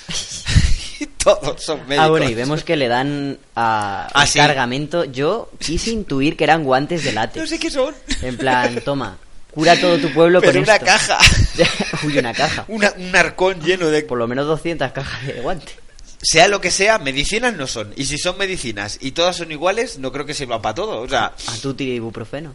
[1.19, 2.05] Todos son médicos.
[2.07, 4.39] Ah, bueno, y vemos que le dan a Ah, un sí.
[4.39, 5.05] cargamento.
[5.05, 7.43] Yo quise intuir que eran guantes de látex.
[7.43, 7.95] No sé qué son.
[8.23, 9.17] En plan, toma,
[9.53, 10.87] cura todo tu pueblo Pero con una esto.
[10.87, 11.19] caja.
[12.05, 12.65] Uy, una caja.
[12.69, 14.03] Una- un arcón lleno de...
[14.03, 15.75] Por lo menos 200 cajas de guantes.
[16.23, 17.93] Sea lo que sea, medicinas no son.
[17.97, 21.01] Y si son medicinas y todas son iguales, no creo que sirvan para todo.
[21.03, 22.55] O sea, A tutti y ibuprofeno.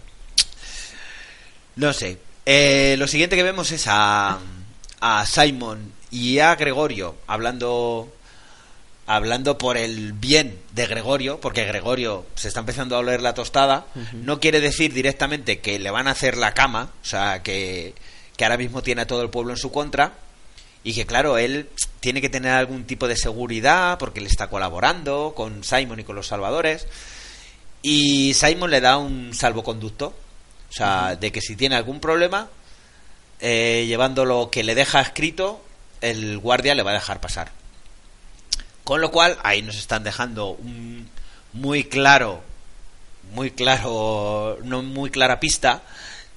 [1.75, 2.17] no sé.
[2.45, 4.39] Eh, lo siguiente que vemos es a,
[5.01, 8.11] a Simon y a Gregorio hablando
[9.09, 13.87] hablando por el bien de Gregorio, porque Gregorio se está empezando a oler la tostada,
[14.13, 17.95] no quiere decir directamente que le van a hacer la cama, o sea, que,
[18.37, 20.13] que ahora mismo tiene a todo el pueblo en su contra,
[20.83, 21.69] y que claro, él
[22.01, 26.15] tiene que tener algún tipo de seguridad, porque le está colaborando con Simon y con
[26.15, 26.85] los salvadores,
[27.81, 30.05] y Simon le da un salvoconducto,
[30.69, 32.47] o sea, de que si tiene algún problema,
[33.39, 35.65] eh, llevando lo que le deja escrito,
[35.99, 37.58] el guardia le va a dejar pasar.
[38.89, 41.07] Con lo cual, ahí nos están dejando un
[41.53, 42.41] muy claro,
[43.35, 45.83] muy claro, no muy clara pista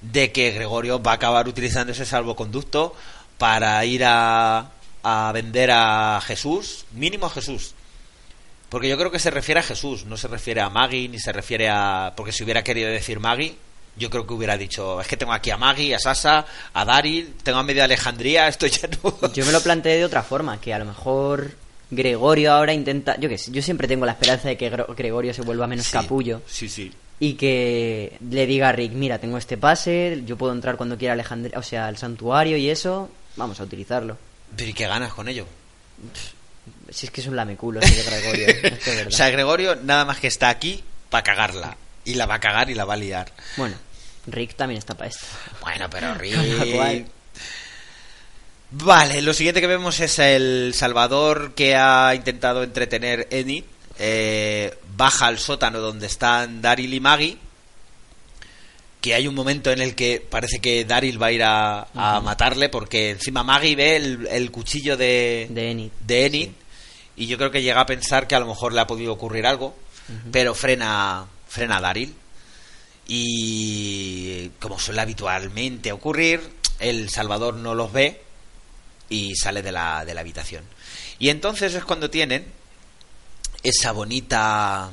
[0.01, 2.95] de que Gregorio va a acabar utilizando ese salvoconducto
[3.39, 4.69] para ir a,
[5.01, 7.73] a vender a Jesús, mínimo a Jesús.
[8.69, 11.31] Porque yo creo que se refiere a Jesús, no se refiere a Maggie, ni se
[11.31, 12.13] refiere a...
[12.15, 13.57] Porque si hubiera querido decir Maggie,
[13.95, 17.33] yo creo que hubiera dicho, es que tengo aquí a Maggie, a Sasa, a Daryl,
[17.41, 19.33] tengo a medio Alejandría, esto ya no...
[19.33, 21.62] Yo me lo planteé de otra forma, que a lo mejor
[21.95, 23.17] Gregorio ahora intenta...
[23.19, 25.85] Yo qué sé, yo siempre tengo la esperanza de que Gre- Gregorio se vuelva menos
[25.87, 26.41] Sí, capullo.
[26.47, 26.91] Sí, sí.
[27.19, 31.13] y que le diga a Rick, mira, tengo este pase, yo puedo entrar cuando quiera
[31.13, 34.17] Alejandría, o sea, al santuario y eso, vamos a utilizarlo.
[34.55, 35.45] Pero ¿y qué ganas con ello?
[36.89, 39.75] Si es que es un lameculo ese de Gregorio, es que es O sea, Gregorio
[39.75, 41.77] nada más que está aquí para cagarla.
[42.05, 43.31] Y la va a cagar y la va a liar.
[43.57, 43.75] Bueno,
[44.27, 45.25] Rick también está para esto.
[45.61, 46.35] Bueno, pero Rick...
[48.75, 53.65] Vale, lo siguiente que vemos es el Salvador que ha intentado entretener Enid.
[53.99, 57.37] Eh, baja al sótano donde están Daryl y Maggie.
[58.99, 62.19] Que hay un momento en el que parece que Daryl va a ir a, a
[62.21, 65.91] matarle porque encima Maggie ve el, el cuchillo de, De Enid.
[65.99, 66.49] de Enid
[67.15, 69.45] y yo creo que llega a pensar que a lo mejor le ha podido ocurrir
[69.45, 69.75] algo,
[70.31, 72.11] pero frena frena a Daryl
[73.07, 76.41] y como suele habitualmente ocurrir,
[76.79, 78.22] el Salvador no los ve
[79.13, 80.63] y sale de la, de la habitación.
[81.19, 82.45] Y entonces es cuando tienen
[83.63, 84.91] esa bonita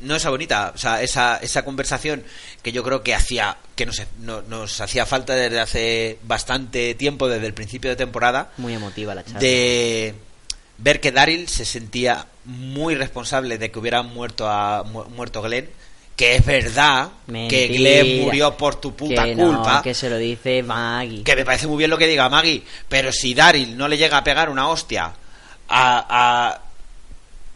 [0.00, 2.24] no esa bonita, o sea, esa, esa conversación
[2.62, 7.28] que yo creo que hacía que nos, no- nos hacía falta desde hace bastante tiempo,
[7.28, 9.40] desde el principio de temporada, Muy emotiva la charla.
[9.40, 10.14] de
[10.78, 15.68] ver que Daryl se sentía muy responsable de que hubiera muerto a mu- muerto Glenn,
[16.20, 17.08] que es verdad
[17.48, 17.68] que.
[17.68, 19.80] Glenn murió por tu puta que no, culpa.
[19.80, 21.24] que se lo dice Maggie.
[21.24, 24.18] Que me parece muy bien lo que diga Maggie, pero si Daryl no le llega
[24.18, 25.14] a pegar una hostia
[25.66, 26.60] a,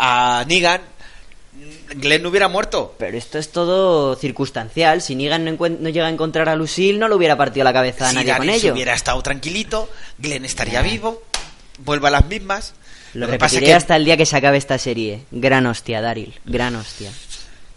[0.01, 0.81] a, a Negan,
[1.97, 2.95] Glenn no hubiera muerto.
[2.99, 5.03] Pero esto es todo circunstancial.
[5.03, 8.07] Si Negan no, no llega a encontrar a Lucille, no le hubiera partido la cabeza
[8.07, 8.73] a si nadie Daryl con ello.
[8.73, 11.23] hubiera estado tranquilito, Glenn estaría vivo,
[11.81, 12.73] vuelve a las mismas.
[13.13, 15.27] Lo que pasa repetiré que hasta el día que se acabe esta serie.
[15.31, 16.33] Gran hostia, Daryl.
[16.47, 17.11] Gran hostia.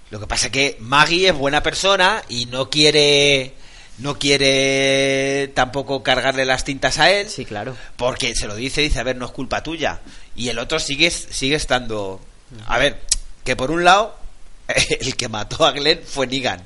[0.09, 3.53] Lo que pasa es que Maggie es buena persona y no quiere
[3.97, 7.29] no quiere tampoco cargarle las tintas a él.
[7.29, 7.75] Sí, claro.
[7.95, 9.99] porque se lo dice dice a ver no es culpa tuya
[10.35, 12.21] y el otro sigue sigue estando.
[12.67, 13.01] A ver
[13.43, 14.17] que por un lado
[14.99, 16.63] el que mató a Glenn fue Negan.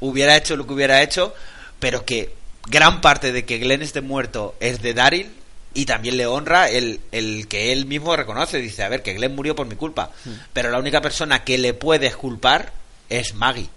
[0.00, 1.34] Hubiera hecho lo que hubiera hecho
[1.80, 2.34] pero que
[2.66, 5.32] gran parte de que Glenn esté muerto es de Daryl
[5.76, 8.58] y también le honra el, el que él mismo reconoce.
[8.58, 10.12] Dice a ver que Glenn murió por mi culpa
[10.52, 12.83] pero la única persona que le puede culpar
[13.18, 13.68] es Maggie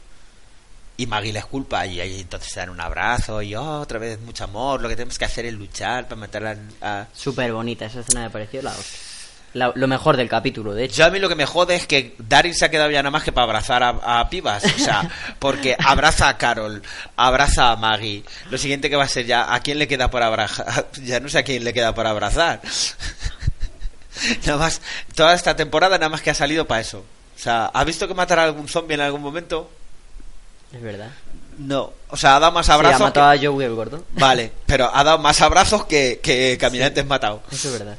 [0.98, 4.20] y Maggie les culpa y ahí entonces se dan un abrazo y oh, otra vez
[4.20, 6.56] mucho amor lo que tenemos que hacer es luchar para matar a,
[7.02, 7.86] a- Súper bonita.
[7.86, 9.00] Esa escena me pareció la hostia.
[9.54, 10.96] la- lo mejor del capítulo, de hecho.
[10.98, 13.12] Yo a mí lo que me jode es que Daryl se ha quedado ya nada
[13.12, 14.64] más que para abrazar a, a pibas.
[14.66, 15.10] O sea,
[15.40, 16.82] porque abraza a Carol,
[17.16, 18.24] abraza a Maggie.
[18.50, 20.88] Lo siguiente que va a ser ya, ¿a quién le queda por abrazar?
[21.04, 22.60] Ya no sé a quién le queda por abrazar.
[24.48, 24.82] Nada más,
[25.14, 27.06] toda esta temporada nada más que ha salido para eso.
[27.38, 29.70] O sea, ¿ha visto que matará a algún zombie en algún momento?
[30.74, 31.12] Es verdad.
[31.60, 31.94] No.
[32.10, 33.00] O sea, ha dado más Sí, ha abrazos.
[33.02, 34.04] matado que- a Joey el gordo.
[34.14, 37.42] Vale, pero ha dado más abrazos que, que caminantes matado.
[37.52, 37.98] Eso es verdad.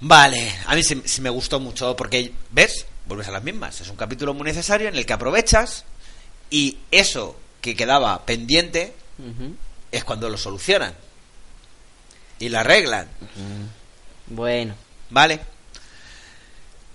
[0.00, 2.86] Vale, a mí sí, sí me gustó mucho porque, ¿ves?
[3.06, 3.80] Vuelves a las mismas.
[3.80, 5.84] Es un capítulo muy necesario en el que aprovechas
[6.50, 8.94] y eso que quedaba pendiente
[9.92, 10.94] es cuando lo solucionan
[12.38, 13.08] y lo arreglan,
[14.26, 14.74] Bueno,
[15.10, 15.40] ¿vale?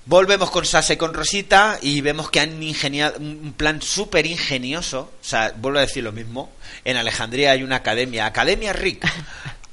[0.10, 5.01] Volvemos con Sasa y con Rosita y vemos que han ingeniado un plan súper ingenioso.
[5.22, 6.51] O sea, vuelvo a decir lo mismo.
[6.84, 9.07] En Alejandría hay una academia, Academia Rick.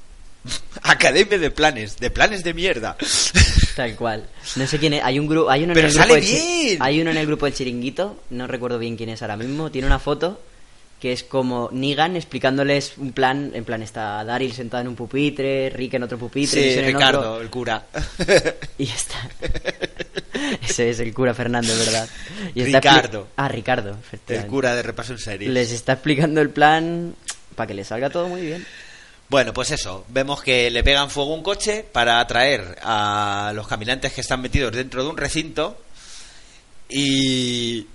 [0.82, 2.98] academia de planes, de planes de mierda.
[3.76, 4.28] tal cual.
[4.56, 5.04] No sé quién es.
[5.04, 6.78] Hay un grupo, hay uno Pero en el grupo sale bien.
[6.82, 9.70] Hay uno en el grupo del chiringuito, no recuerdo bien quién es ahora mismo.
[9.70, 10.38] Tiene una foto
[11.00, 15.70] que es como Negan explicándoles un plan, en plan está Daryl sentado en un pupitre,
[15.70, 17.86] Rick en otro pupitre, Sí, en Ricardo, otro, el cura.
[18.76, 19.30] y ya está.
[20.62, 22.08] Ese es el cura Fernando, ¿verdad?
[22.54, 23.28] Y está Ricardo.
[23.36, 23.96] Ah, Ricardo,
[24.28, 25.48] El cura de repaso en serie.
[25.48, 27.14] Les está explicando el plan
[27.54, 28.66] para que les salga todo muy bien.
[29.28, 33.66] Bueno, pues eso, vemos que le pegan fuego a un coche para atraer a los
[33.66, 35.80] caminantes que están metidos dentro de un recinto
[36.88, 37.86] y...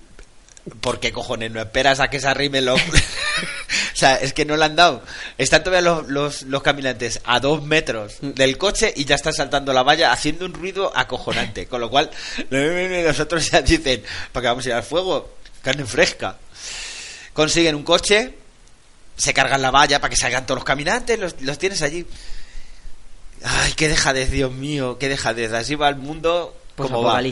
[0.80, 2.80] ¿Por qué cojones no esperas a que se arrimen los...
[4.02, 5.02] sea, es que no le han dado.
[5.38, 9.72] Están todavía los, los, los caminantes a dos metros del coche y ya están saltando
[9.72, 11.66] la valla haciendo un ruido acojonante.
[11.66, 12.10] Con lo cual,
[12.50, 15.36] los otros ya dicen, ¿para qué vamos a ir al fuego?
[15.62, 16.36] Carne fresca.
[17.32, 18.34] Consiguen un coche,
[19.16, 22.04] se cargan la valla para que salgan todos los caminantes, los, los tienes allí.
[23.44, 25.52] Ay, qué dejadez, Dios mío, qué dejadez.
[25.52, 27.22] Así va el mundo como va.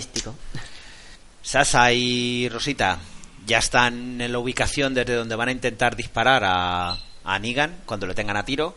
[1.42, 2.98] Sasa y Rosita
[3.47, 8.07] ya están en la ubicación desde donde van a intentar disparar a, a Negan cuando
[8.07, 8.76] lo tengan a tiro.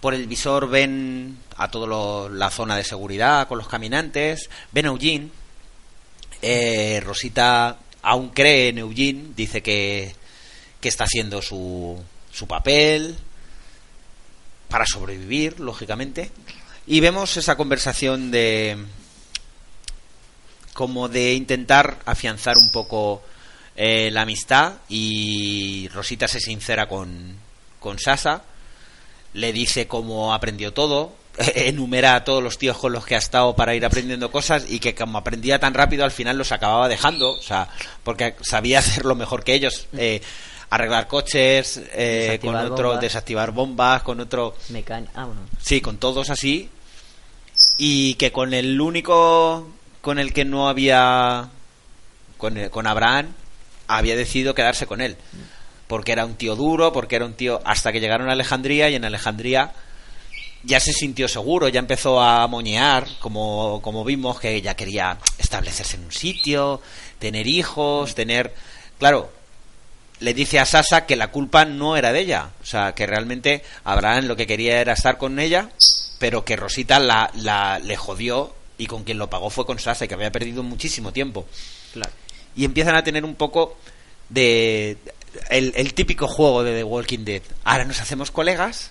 [0.00, 4.50] Por el visor ven a toda la zona de seguridad con los caminantes.
[4.72, 5.28] Ven a Eugene.
[6.40, 9.26] Eh, Rosita aún cree en Eugene.
[9.36, 10.14] Dice que,
[10.80, 12.02] que está haciendo su,
[12.32, 13.16] su papel
[14.68, 16.32] para sobrevivir, lógicamente.
[16.86, 18.76] Y vemos esa conversación de
[20.72, 23.22] como de intentar afianzar un poco
[23.76, 27.36] eh, la amistad y Rosita se sincera con,
[27.80, 28.42] con Sasa,
[29.34, 31.12] le dice cómo aprendió todo,
[31.54, 34.78] enumera a todos los tíos con los que ha estado para ir aprendiendo cosas y
[34.78, 37.68] que como aprendía tan rápido al final los acababa dejando, o sea,
[38.04, 39.86] porque sabía hacerlo mejor que ellos.
[39.96, 40.20] eh,
[40.70, 43.00] arreglar coches, eh, con otro, bombas.
[43.02, 44.56] desactivar bombas, con otro...
[45.14, 45.42] Ah, bueno.
[45.60, 46.70] Sí, con todos así.
[47.76, 49.68] Y que con el único
[50.00, 51.50] con el que no había.
[52.38, 53.34] Con, el- con Abraham,
[53.96, 55.16] había decidido quedarse con él.
[55.86, 57.60] Porque era un tío duro, porque era un tío.
[57.64, 59.72] Hasta que llegaron a Alejandría y en Alejandría
[60.64, 65.96] ya se sintió seguro, ya empezó a moñear, como, como vimos, que ya quería establecerse
[65.96, 66.80] en un sitio,
[67.18, 68.54] tener hijos, tener.
[68.98, 69.30] Claro,
[70.20, 72.50] le dice a Sasa que la culpa no era de ella.
[72.62, 75.68] O sea, que realmente Abraham lo que quería era estar con ella,
[76.20, 80.04] pero que Rosita la, la- le jodió y con quien lo pagó fue con Sasa
[80.04, 81.44] y que había perdido muchísimo tiempo.
[81.92, 82.12] Claro.
[82.56, 83.76] Y empiezan a tener un poco
[84.28, 84.96] de...
[85.48, 87.42] El, el típico juego de The Walking Dead.
[87.64, 88.90] Ahora nos hacemos colegas.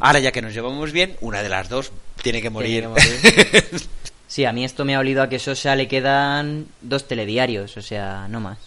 [0.00, 2.86] Ahora ya que nos llevamos bien, una de las dos tiene que morir.
[2.88, 3.82] Tiene que morir.
[4.28, 7.80] Sí, a mí esto me ha olido a que Sosa le quedan dos telediarios, o
[7.80, 8.58] sea, no más.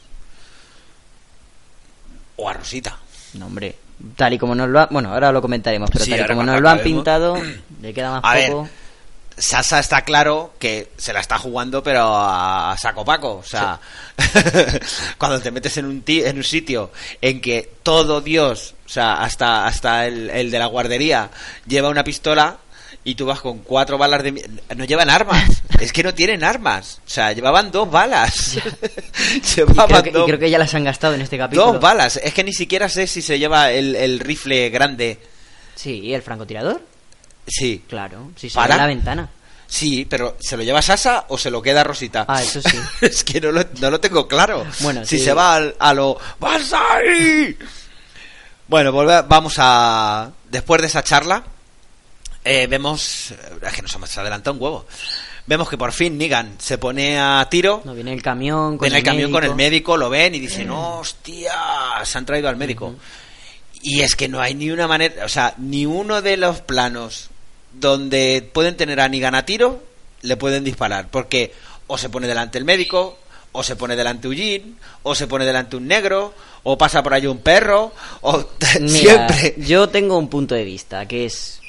[2.36, 2.98] o a Rosita.
[3.36, 3.76] No, hombre.
[4.16, 4.88] Tal y como nos lo ha...
[4.88, 7.38] Bueno, ahora lo comentaremos, pero Sí, tal y como nos lo han pintado,
[7.80, 8.70] le queda más A ver, poco.
[9.42, 13.38] Sasa está claro que se la está jugando, pero a saco paco.
[13.38, 13.80] O sea,
[15.18, 19.14] cuando te metes en un, ti- en un sitio en que todo Dios, o sea,
[19.24, 21.30] hasta, hasta el, el de la guardería,
[21.66, 22.58] lleva una pistola
[23.04, 24.48] y tú vas con cuatro balas de...
[24.76, 25.64] No llevan armas.
[25.82, 27.00] Es que no tienen armas.
[27.08, 28.58] O sea, llevaban dos balas.
[29.36, 31.72] Y llevaban creo, que, y dos, creo que ya las han gastado en este capítulo.
[31.74, 32.18] dos balas.
[32.24, 35.18] Es que ni siquiera sé si se lleva el, el rifle grande.
[35.74, 36.86] Sí, ¿y el francotirador?
[37.52, 37.84] Sí.
[37.88, 38.78] Claro, si se ¿Para?
[38.78, 39.30] la ventana.
[39.68, 42.26] Sí, pero ¿se lo lleva Sasa o se lo queda Rosita?
[42.28, 42.78] Ah, eso sí.
[43.02, 44.66] es que no lo, no lo tengo claro.
[44.82, 45.24] Bueno, si sí.
[45.26, 47.58] se va al- a lo ¡Vas ahí!
[48.68, 50.30] Bueno, volve- vamos a.
[50.50, 51.44] Después de esa charla,
[52.44, 53.34] eh, vemos.
[53.62, 54.86] Es que nos hemos adelantado un huevo.
[55.48, 57.82] Vemos que por fin Negan se pone a tiro.
[57.84, 59.58] No, viene el camión con ven el, camión con el médico.
[59.94, 61.54] médico, lo ven y dicen, hostia,
[62.04, 62.94] se han traído al médico.
[63.82, 67.31] Y es que no hay ni una manera, o sea, ni uno de los planos
[67.74, 69.82] donde pueden tener a Negan a tiro
[70.22, 71.08] le pueden disparar.
[71.10, 71.54] Porque
[71.88, 73.18] o se pone delante el médico,
[73.52, 77.26] o se pone delante Eugene, o se pone delante un negro, o pasa por ahí
[77.28, 77.92] un perro,
[78.22, 78.46] o
[78.80, 79.56] Mira, siempre.
[79.58, 81.60] Yo tengo un punto de vista, que es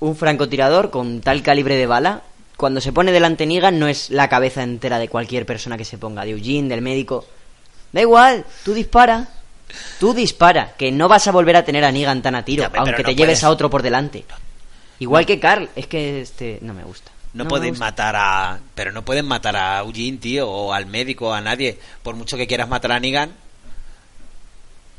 [0.00, 2.22] un francotirador con tal calibre de bala.
[2.56, 5.96] Cuando se pone delante Negan no es la cabeza entera de cualquier persona que se
[5.98, 7.24] ponga, de Eugene, del médico.
[7.92, 9.28] Da igual, tú dispara.
[9.98, 12.70] Tú dispara, que no vas a volver a tener a Negan tan a tiro, Ya,
[12.78, 14.24] aunque no te lleves puedes- a otro por delante.
[15.02, 17.10] Igual que Carl, es que este no me gusta.
[17.34, 18.60] No, me pueden matar a.
[18.76, 21.76] Pero no pueden matar a Eugene, tío, o al médico, o a nadie.
[22.04, 23.32] Por mucho que quieras matar a Negan,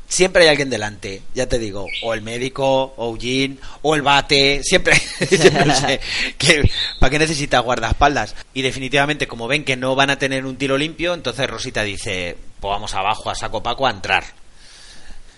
[0.06, 1.86] siempre hay alguien delante, ya te digo.
[2.02, 4.62] O el médico, o Eugene, o el bate.
[4.62, 4.94] Siempre.
[5.26, 6.00] siempre sé
[6.38, 8.36] que, ¿Para qué necesitas guardaespaldas?
[8.52, 12.36] Y definitivamente, como ven que no van a tener un tiro limpio, entonces Rosita dice:
[12.60, 14.24] Pues vamos abajo a saco paco a entrar.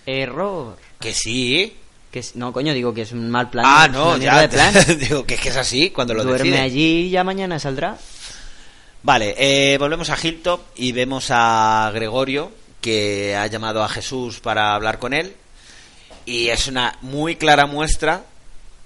[0.07, 0.77] Error.
[0.99, 1.77] Que sí.
[2.17, 3.67] Que es- no, coño, digo que es un mal plan.
[3.69, 4.41] Ah, no, ya.
[4.41, 4.73] de plan.
[4.99, 6.62] digo que es que es así cuando lo Duerme deciden.
[6.64, 7.99] allí y ya mañana saldrá.
[9.03, 12.51] Vale, eh, volvemos a Hilltop y vemos a Gregorio
[12.81, 15.35] que ha llamado a Jesús para hablar con él
[16.25, 18.23] y es una muy clara muestra,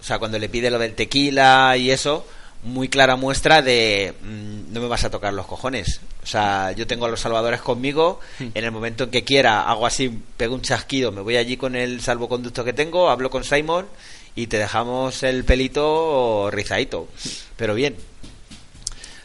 [0.00, 2.26] o sea, cuando le pide lo del tequila y eso,
[2.62, 6.00] muy clara muestra de mm, no me vas a tocar los cojones.
[6.22, 9.86] O sea, yo tengo a los salvadores conmigo, en el momento en que quiera hago
[9.86, 13.86] así, pego un chasquido, me voy allí con el salvoconducto que tengo, hablo con Simon
[14.34, 17.08] y te dejamos el pelito rizadito.
[17.56, 17.96] Pero bien,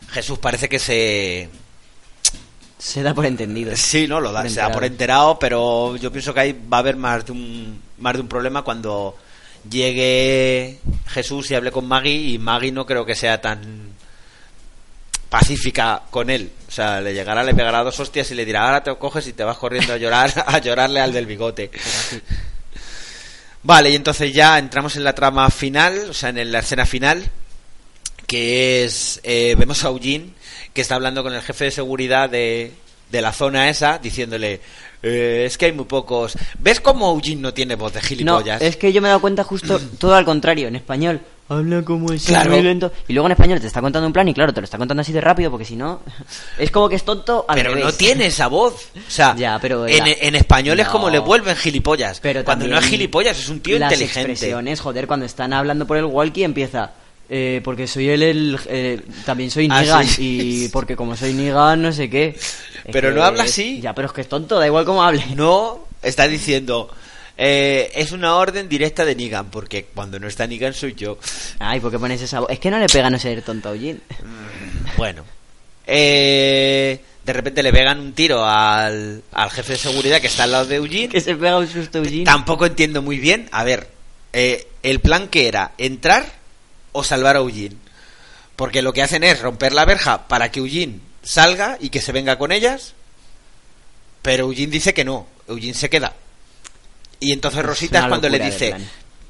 [0.09, 1.49] Jesús parece que se...
[2.77, 3.75] Se da por entendido.
[3.75, 5.31] Sí, no, lo da, se da por enterado.
[5.31, 8.27] enterado, pero yo pienso que ahí va a haber más de un, más de un
[8.27, 9.17] problema cuando
[9.69, 10.79] llegue
[11.15, 13.93] Jesús y hable con Maggie y Maggie no creo que sea tan
[15.29, 16.51] pacífica con él.
[16.67, 19.33] O sea, le llegará, le pegará dos hostias y le dirá, ahora te coges y
[19.33, 21.71] te vas corriendo a llorar, a llorarle al del bigote.
[23.63, 27.31] Vale, y entonces ya entramos en la trama final, o sea, en la escena final,
[28.27, 30.33] que es, eh, vemos a Eugene
[30.73, 32.73] que está hablando con el jefe de seguridad de,
[33.09, 34.59] de la zona esa, diciéndole,
[35.07, 36.37] eh, es que hay muy pocos...
[36.59, 38.61] ¿Ves cómo Eugene no tiene voz de No, gilipollas?
[38.61, 40.67] es que yo me he dado cuenta justo todo al contrario.
[40.67, 42.49] En español habla como es Claro.
[42.51, 42.91] muy lento.
[43.07, 45.01] Y luego en español te está contando un plan y claro, te lo está contando
[45.01, 46.01] así de rápido porque si no...
[46.57, 47.85] Es como que es tonto al pero revés.
[47.85, 48.73] no tiene esa voz.
[48.95, 50.91] O sea, Ya, pero en, la- en español es No.
[50.91, 52.19] como le vuelven gilipollas.
[52.19, 54.31] Pero Cuando no es gilipollas, es un tío las inteligente.
[54.31, 56.91] expresiones, joder, cuando están hablando por el walkie empieza...
[57.29, 58.59] eh, porque soy él el...
[58.67, 60.65] eh, también soy Ah, Negan sí.
[60.65, 62.37] y porque como soy Negan no sé qué.
[62.91, 63.79] Pero no habla es- así.
[63.81, 65.23] Ya, pero es que es tonto, da igual cómo hable.
[65.35, 66.89] No, está diciendo,
[67.37, 71.17] eh, es una orden directa de Negan, porque cuando no está Negan soy yo.
[71.59, 72.49] Ay, ¿por qué pones esa voz?
[72.51, 73.99] Es que no le pega no ser tonto a Eugene.
[74.97, 75.23] Bueno.
[75.87, 80.51] Eh, de repente le pegan un tiro al, al jefe de seguridad que está al
[80.51, 81.09] lado de Eugene.
[81.09, 82.23] Que se pega un susto Eugene.
[82.25, 83.47] Tampoco entiendo muy bien.
[83.51, 83.87] A ver,
[84.33, 86.25] eh, el plan que era entrar
[86.91, 87.75] o salvar a Eugene.
[88.55, 92.13] Porque lo que hacen es romper la verja para que Eugene salga y que se
[92.13, 92.93] venga con ellas.
[94.21, 95.27] Pero Eugene dice que no.
[95.47, 96.13] Eugene se queda.
[97.19, 98.75] Y entonces Es Rosita es cuando le dice.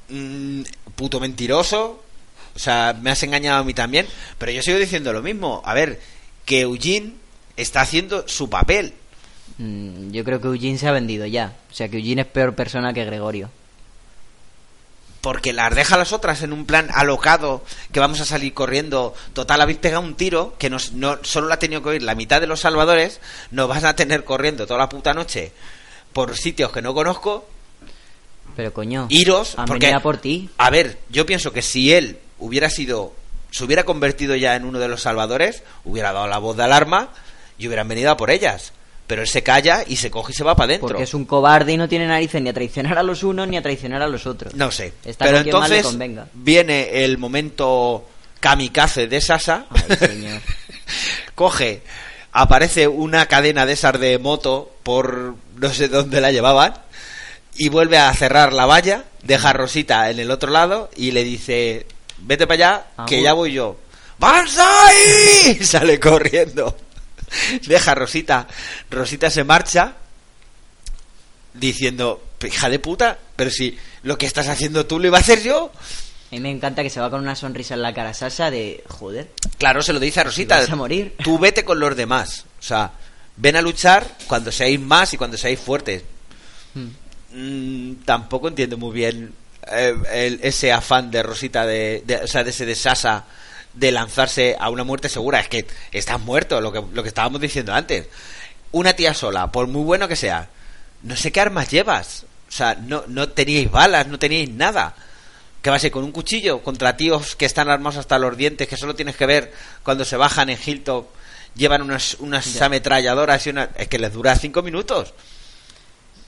[0.10, 0.62] "Mm,
[0.96, 2.04] puto mentiroso.
[2.56, 4.06] O sea, me has engañado a mí también.
[4.38, 5.62] Pero yo sigo diciendo lo mismo.
[5.66, 6.00] A ver,
[6.46, 7.14] que Eugene
[7.58, 8.94] está haciendo su papel.
[9.58, 11.56] Mm, Yo creo que Eugene se ha vendido ya.
[11.72, 13.50] O sea, que Eugene es peor persona que Gregorio.
[15.26, 19.16] Porque las deja a las otras en un plan alocado que vamos a salir corriendo.
[19.34, 22.14] Total, habéis pegado un tiro que nos, no, solo la ha tenido que oír la
[22.14, 23.22] mitad de los salvadores.
[23.50, 25.52] Nos vas a tener corriendo toda la puta noche
[26.14, 27.50] por sitios que no conozco.
[28.56, 30.48] Pero coño, Iros, han porque venido a por ti.
[30.60, 33.12] a ver, yo pienso que si él hubiera sido,
[33.50, 37.10] se hubiera convertido ya en uno de los salvadores, hubiera dado la voz de alarma
[37.58, 38.74] y hubieran venido a por ellas.
[39.08, 40.88] Pero él se calla y se coge y se va para adentro.
[40.88, 43.58] Porque es un cobarde y no tiene narices ni a traicionar a los unos ni
[43.58, 44.56] a traicionar a los otros.
[44.56, 44.94] No sé.
[45.04, 46.28] Está Pero entonces convenga.
[46.34, 48.06] viene el momento
[48.40, 49.66] kamikaze de Sasa.
[49.70, 50.42] Ay, señor.
[51.36, 51.82] Coge,
[52.32, 56.74] aparece una cadena de esas de moto por no sé dónde la llevaban
[57.58, 61.24] y vuelve a cerrar la valla, deja a Rosita en el otro lado y le
[61.24, 61.86] dice,
[62.18, 63.78] vete para allá, que ya voy yo.
[64.18, 65.56] ¡Banzai!
[65.62, 66.76] Sale corriendo.
[67.68, 68.48] Deja a Rosita.
[68.90, 69.96] Rosita se marcha
[71.54, 75.42] diciendo, hija de puta, pero si lo que estás haciendo tú lo iba a hacer
[75.42, 75.72] yo.
[76.32, 78.84] A mí me encanta que se va con una sonrisa en la cara Sasha de...
[78.88, 80.58] Joder, Claro, se lo dice a Rosita.
[80.60, 81.16] vas a morir.
[81.24, 82.46] Tú vete con los demás.
[82.60, 82.92] O sea,
[83.38, 86.04] ven a luchar cuando seáis más y cuando seáis fuertes.
[86.74, 86.88] Hmm.
[87.32, 89.34] Mm, tampoco entiendo muy bien
[89.72, 93.26] eh, el- ese afán de Rosita, de, de- o sea, de ese de Sasa,
[93.76, 95.40] de lanzarse a una muerte segura.
[95.40, 98.08] Es que estás muerto, lo que, lo que estábamos diciendo antes.
[98.72, 100.50] Una tía sola, por muy bueno que sea,
[101.04, 102.26] no sé qué armas llevas.
[102.50, 104.96] O sea, no, no teníais balas, no teníais nada.
[105.62, 108.68] que vas a ir con un cuchillo contra tíos que están armados hasta los dientes,
[108.68, 109.52] que solo tienes que ver
[109.84, 111.08] cuando se bajan en Hilltop,
[111.56, 113.70] llevan unas, unas ametralladoras y una...
[113.78, 115.14] Es que les dura cinco minutos.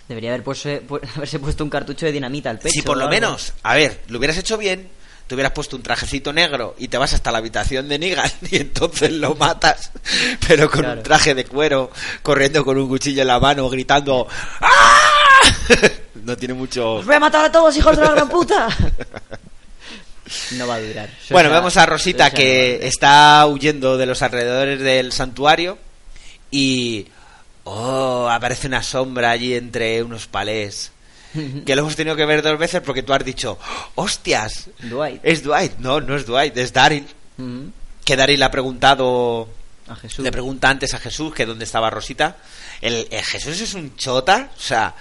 [0.08, 2.74] Debería haber puesto, pu- haberse puesto un cartucho de dinamita al pecho.
[2.74, 4.90] Si por lo menos, a ver, lo hubieras hecho bien,
[5.28, 8.58] te hubieras puesto un trajecito negro y te vas hasta la habitación de Negan y
[8.58, 9.92] entonces lo matas,
[10.48, 10.98] pero con Claro.
[11.00, 11.92] un traje de cuero,
[12.24, 14.28] corriendo con un cuchillo en la mano, gritando
[14.62, 15.02] ¡Ah!
[16.24, 16.96] No tiene mucho...
[16.96, 18.68] ¡Os voy a matar a todos, hijos de la gran puta!
[20.52, 21.10] no va a durar.
[21.30, 25.78] Bueno, ya- vemos a Rosita no que está huyendo de los alrededores del santuario
[26.52, 27.08] y...
[27.70, 30.92] Oh, aparece una sombra allí entre unos palés.
[31.66, 33.58] Que lo hemos tenido que ver dos veces porque tú has dicho,
[33.96, 34.70] ¡hostias!
[34.80, 35.22] Dwight.
[35.24, 35.78] Es Dwight.
[35.80, 37.08] No, no es Dwight, es Daryl.
[37.38, 37.72] Ujú.
[38.06, 39.48] Que Daryl le ha preguntado...
[39.90, 40.20] A Jesús.
[40.24, 42.36] Le pregunta antes a Jesús que dónde estaba Rosita.
[42.82, 44.94] El, el Jesús es un chota, o sea,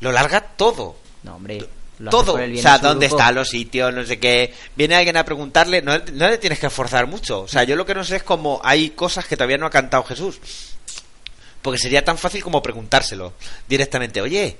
[0.00, 0.96] lo larga todo.
[1.22, 1.64] No, hombre.
[2.00, 3.20] lo Todo, o sea, dónde grupo.
[3.20, 4.52] están los sitios, no sé qué.
[4.74, 7.42] Viene alguien a preguntarle, no, no le tienes que esforzar mucho.
[7.42, 9.70] O sea, yo lo que no sé es cómo hay cosas que todavía no ha
[9.70, 10.40] cantado Jesús.
[11.62, 13.34] Porque sería tan fácil como preguntárselo
[13.68, 14.20] directamente.
[14.20, 14.56] Oye,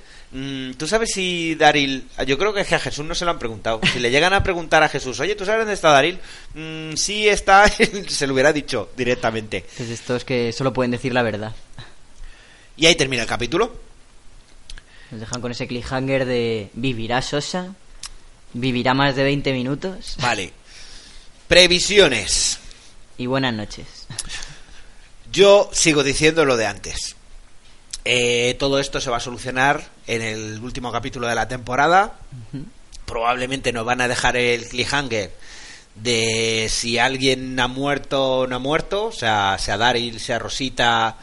[0.77, 2.09] ¿tú sabes si Daril...
[2.27, 3.81] Yo creo que a Jesús no se lo han preguntado.
[3.93, 6.19] Si le llegan a preguntar a Jesús, oye, ¿tú sabes dónde está Daril?
[6.55, 7.69] Mm, sí está,
[8.09, 9.65] se lo hubiera dicho directamente.
[9.79, 11.55] Es de estos que solo pueden decir la verdad.
[12.77, 13.75] Y ahí termina el capítulo.
[15.11, 17.75] Nos dejan con ese cliffhanger de ¿Vivirá Sosa?
[18.53, 20.17] ¿Vivirá más de 20 minutos?
[20.21, 20.53] Vale.
[21.47, 22.59] Previsiones.
[23.19, 23.87] Y buenas noches.
[25.31, 27.17] Yo sigo diciendo lo de antes.
[28.05, 32.15] Eh, todo esto se va a solucionar en el último capítulo de la temporada.
[33.07, 35.33] Probablemente nos van a dejar el cliffhanger
[35.95, 41.17] de si alguien ha muerto o no ha muerto, o sea, sea Daryl, sea Rosita.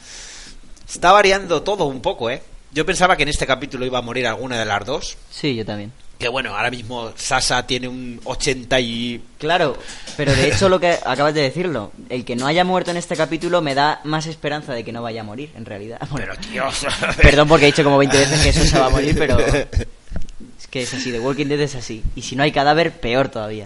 [0.88, 2.42] Está variando todo un poco, ¿eh?
[2.74, 5.18] Yo pensaba que en este capítulo iba a morir alguna de las dos.
[5.30, 5.92] Sí, yo también.
[6.18, 9.22] Que bueno, ahora mismo Sasa tiene un 80 y...
[9.40, 9.76] Claro,
[10.16, 13.16] pero de hecho lo que acabas de decirlo, el que no haya muerto en este
[13.16, 16.00] capítulo me da más esperanza de que no vaya a morir, en realidad.
[16.12, 16.86] Bueno, Pero Dios...
[17.22, 20.68] perdón porque he dicho como 20 veces que eso se va a morir, pero es
[20.70, 22.04] que es así, The Walking Dead es así.
[22.16, 23.66] Y si no hay cadáver, peor todavía.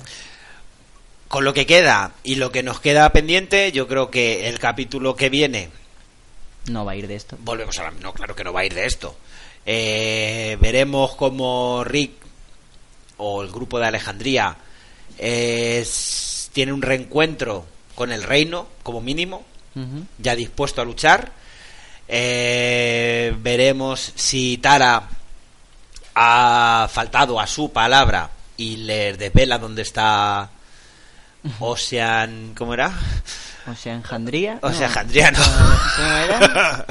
[1.28, 5.18] Con lo que queda y lo que nos queda pendiente, yo creo que el capítulo
[5.18, 5.70] que viene,
[6.68, 7.38] No va a ir de esto.
[7.42, 7.92] volvemos a la...
[7.92, 9.16] No, claro que no va a ir de esto.
[9.66, 12.12] Eh, veremos cómo Rick
[13.18, 14.56] o el grupo de Alejandría
[15.18, 19.44] es- tiene un reencuentro con el reino, como mínimo,
[20.20, 21.32] ya dispuesto a luchar.
[22.08, 25.08] Eh, veremos si Tara
[26.16, 30.50] ha faltado a su palabra y les desvela dónde está
[31.60, 32.54] Ocean...
[32.58, 32.92] ¿Cómo era?
[33.68, 34.60] O sea, Enjandría.
[34.62, 34.94] Ocean no.
[34.96, 35.40] Jandriano.
[35.96, 36.86] ¿Cómo era?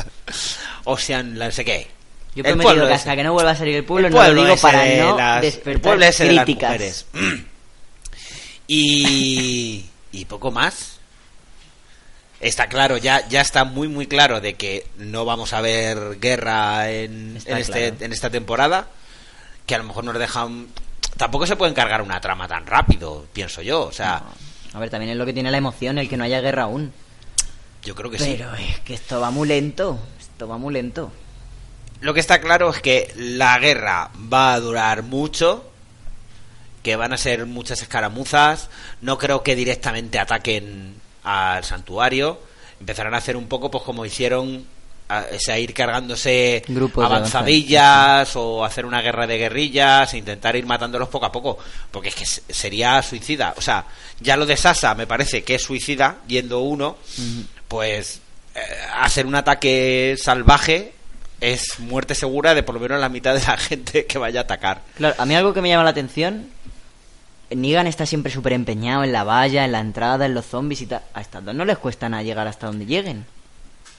[0.84, 1.88] Ocean, la no sé qué.
[2.34, 3.02] Yo El pueblo que ese.
[3.02, 4.98] hasta que no vuelva a salir el pueblo, El no lo pueblo digo para de
[4.98, 6.70] no las- el despertar pueblo ese de las críticas.
[6.72, 7.06] mujeres.
[8.66, 10.98] Y, y poco más.
[12.40, 16.90] Está claro, ya, ya está muy muy claro de que no vamos a ver guerra
[16.90, 18.04] en, en, este, claro.
[18.04, 18.88] en esta temporada.
[19.66, 20.66] Que a lo mejor nos dejan...
[21.16, 23.82] Tampoco se puede encargar una trama tan rápido, pienso yo.
[23.86, 24.22] O sea,
[24.74, 26.92] A ver, también es lo que tiene la emoción, el que no haya guerra aún.
[27.82, 28.34] yo creo que sí.
[28.36, 29.98] Pero es que esto va muy lento.
[30.20, 31.12] Esto va muy lento.
[32.00, 35.64] Lo que está claro es que la guerra va a durar mucho,
[36.82, 38.68] que van a ser muchas escaramuzas,
[39.00, 42.40] no creo que directamente ataquen al santuario,
[42.80, 44.66] empezarán a hacer un poco pues como hicieron
[45.18, 50.56] a, o sea, ir cargándose Grupos avanzadillas o hacer una guerra de guerrillas e intentar
[50.56, 51.58] ir matándolos poco a poco,
[51.90, 53.84] porque es que se- sería suicida, o sea,
[54.20, 56.96] ya lo de Sasa me parece que es suicida yendo uno,
[57.68, 58.20] pues
[58.54, 58.60] eh,
[59.00, 60.92] hacer un ataque salvaje
[61.40, 64.42] es muerte segura de por lo menos la mitad de la gente que vaya a
[64.44, 64.82] atacar.
[64.96, 66.48] Claro, a mí algo que me llama la atención.
[67.50, 70.86] Negan está siempre súper empeñado en la valla, en la entrada, en los zombies y
[70.86, 71.02] tal.
[71.12, 73.26] A estas dos no les cuesta nada llegar hasta donde lleguen.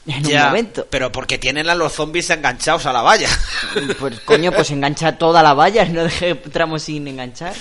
[0.07, 0.87] En Ya, un momento.
[0.89, 3.29] Pero porque tienen a los zombies enganchados a la valla.
[3.99, 7.53] Pues coño, pues engancha toda la valla, no deje tramos sin enganchar.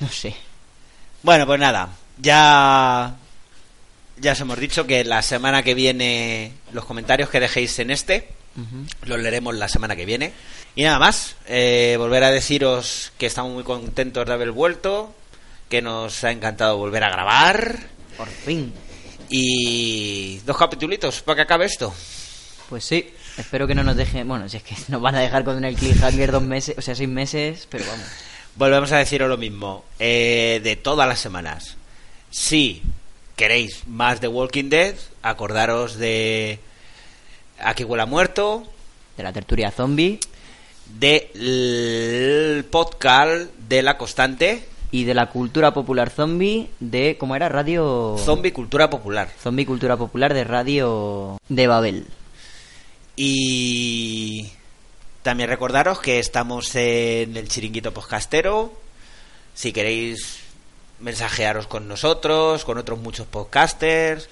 [0.00, 0.34] No sé.
[1.22, 3.14] bueno, pues nada, ya
[4.16, 8.28] ya os hemos dicho que la semana que viene los comentarios que dejéis en este
[9.04, 10.32] los leeremos la semana que viene.
[10.74, 15.14] Y nada más, eh, volver a deciros que estamos muy contentos de haber vuelto,
[15.68, 17.78] que nos ha encantado volver a grabar
[18.16, 18.72] Por fin.
[19.32, 21.92] Y dos capitulitos para que acabe esto.
[22.68, 24.28] Pues sí, espero que no nos dejen.
[24.28, 26.94] Bueno, si es que nos van a dejar con el cliffhanger dos meses, o sea,
[26.94, 28.06] seis meses, pero vamos.
[28.56, 31.76] Volvemos a deciros lo mismo eh, de todas las semanas.
[32.30, 32.82] Si
[33.34, 36.60] queréis más de Walking Dead, acordaros de
[37.58, 38.68] Aquí huele a muerto,
[39.16, 40.20] De la tertulia zombie,
[40.98, 47.48] del podcast de La Constante, y de la cultura popular zombie de, ¿cómo era?
[47.48, 48.16] Radio...
[48.18, 49.30] Zombie Cultura Popular.
[49.42, 52.06] Zombie Cultura Popular de Radio de Babel.
[53.16, 54.52] Y
[55.22, 58.70] también recordaros que estamos en el chiringuito podcastero.
[59.54, 60.40] Si queréis
[61.00, 64.28] mensajearos con nosotros, con otros muchos podcasters.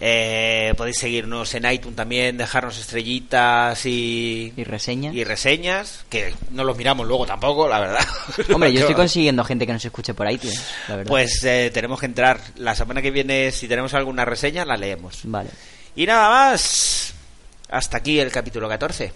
[0.00, 5.12] Eh, podéis seguirnos en iTunes también, dejarnos estrellitas y, y reseñas.
[5.12, 8.06] Y reseñas, que no los miramos luego tampoco, la verdad.
[8.54, 11.10] Hombre, yo estoy consiguiendo gente que nos escuche por iTunes, la verdad.
[11.10, 12.40] Pues eh, tenemos que entrar.
[12.56, 15.20] La semana que viene, si tenemos alguna reseña, la leemos.
[15.24, 15.50] Vale.
[15.96, 17.14] Y nada más.
[17.70, 19.12] Hasta aquí el capítulo 14.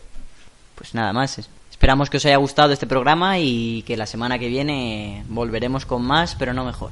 [0.74, 1.38] Pues nada más.
[1.70, 6.02] Esperamos que os haya gustado este programa y que la semana que viene volveremos con
[6.02, 6.90] más, pero no mejor.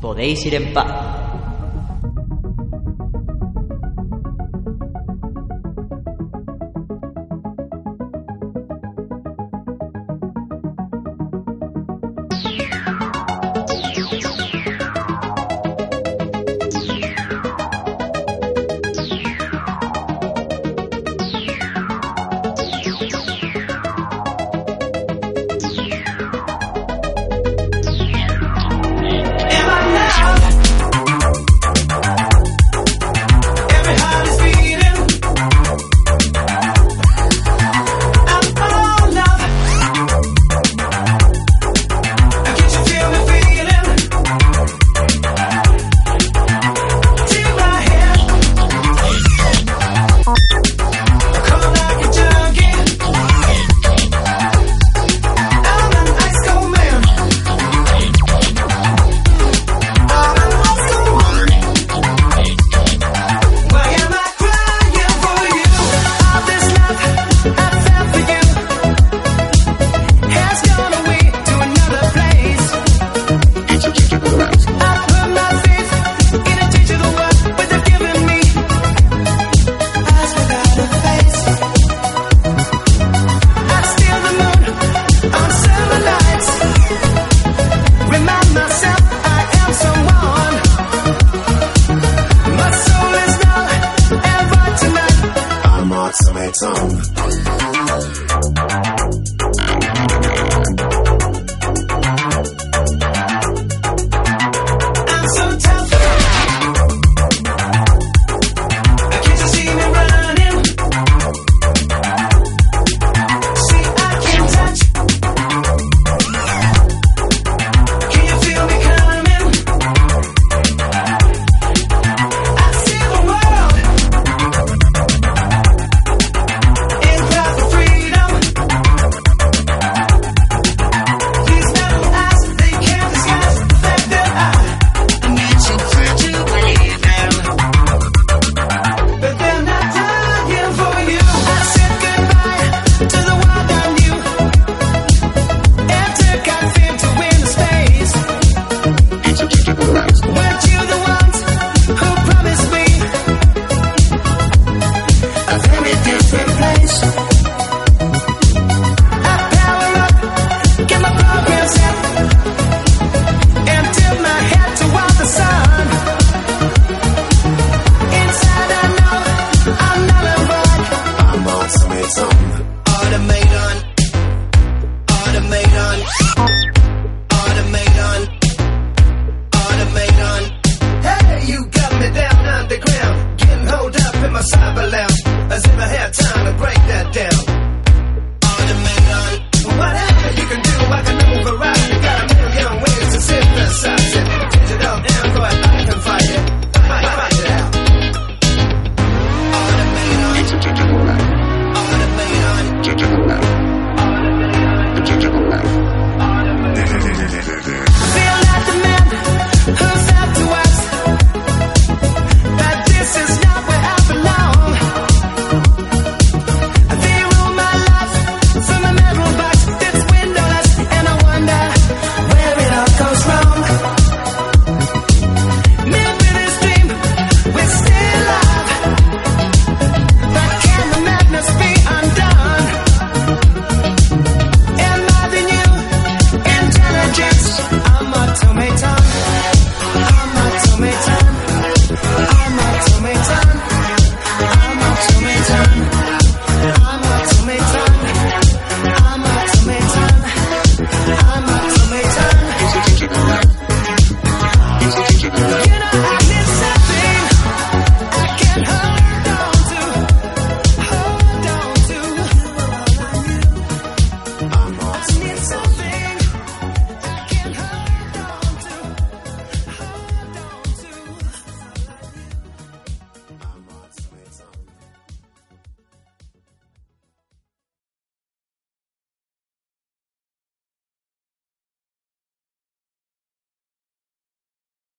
[0.00, 1.45] Podéis ir en paz.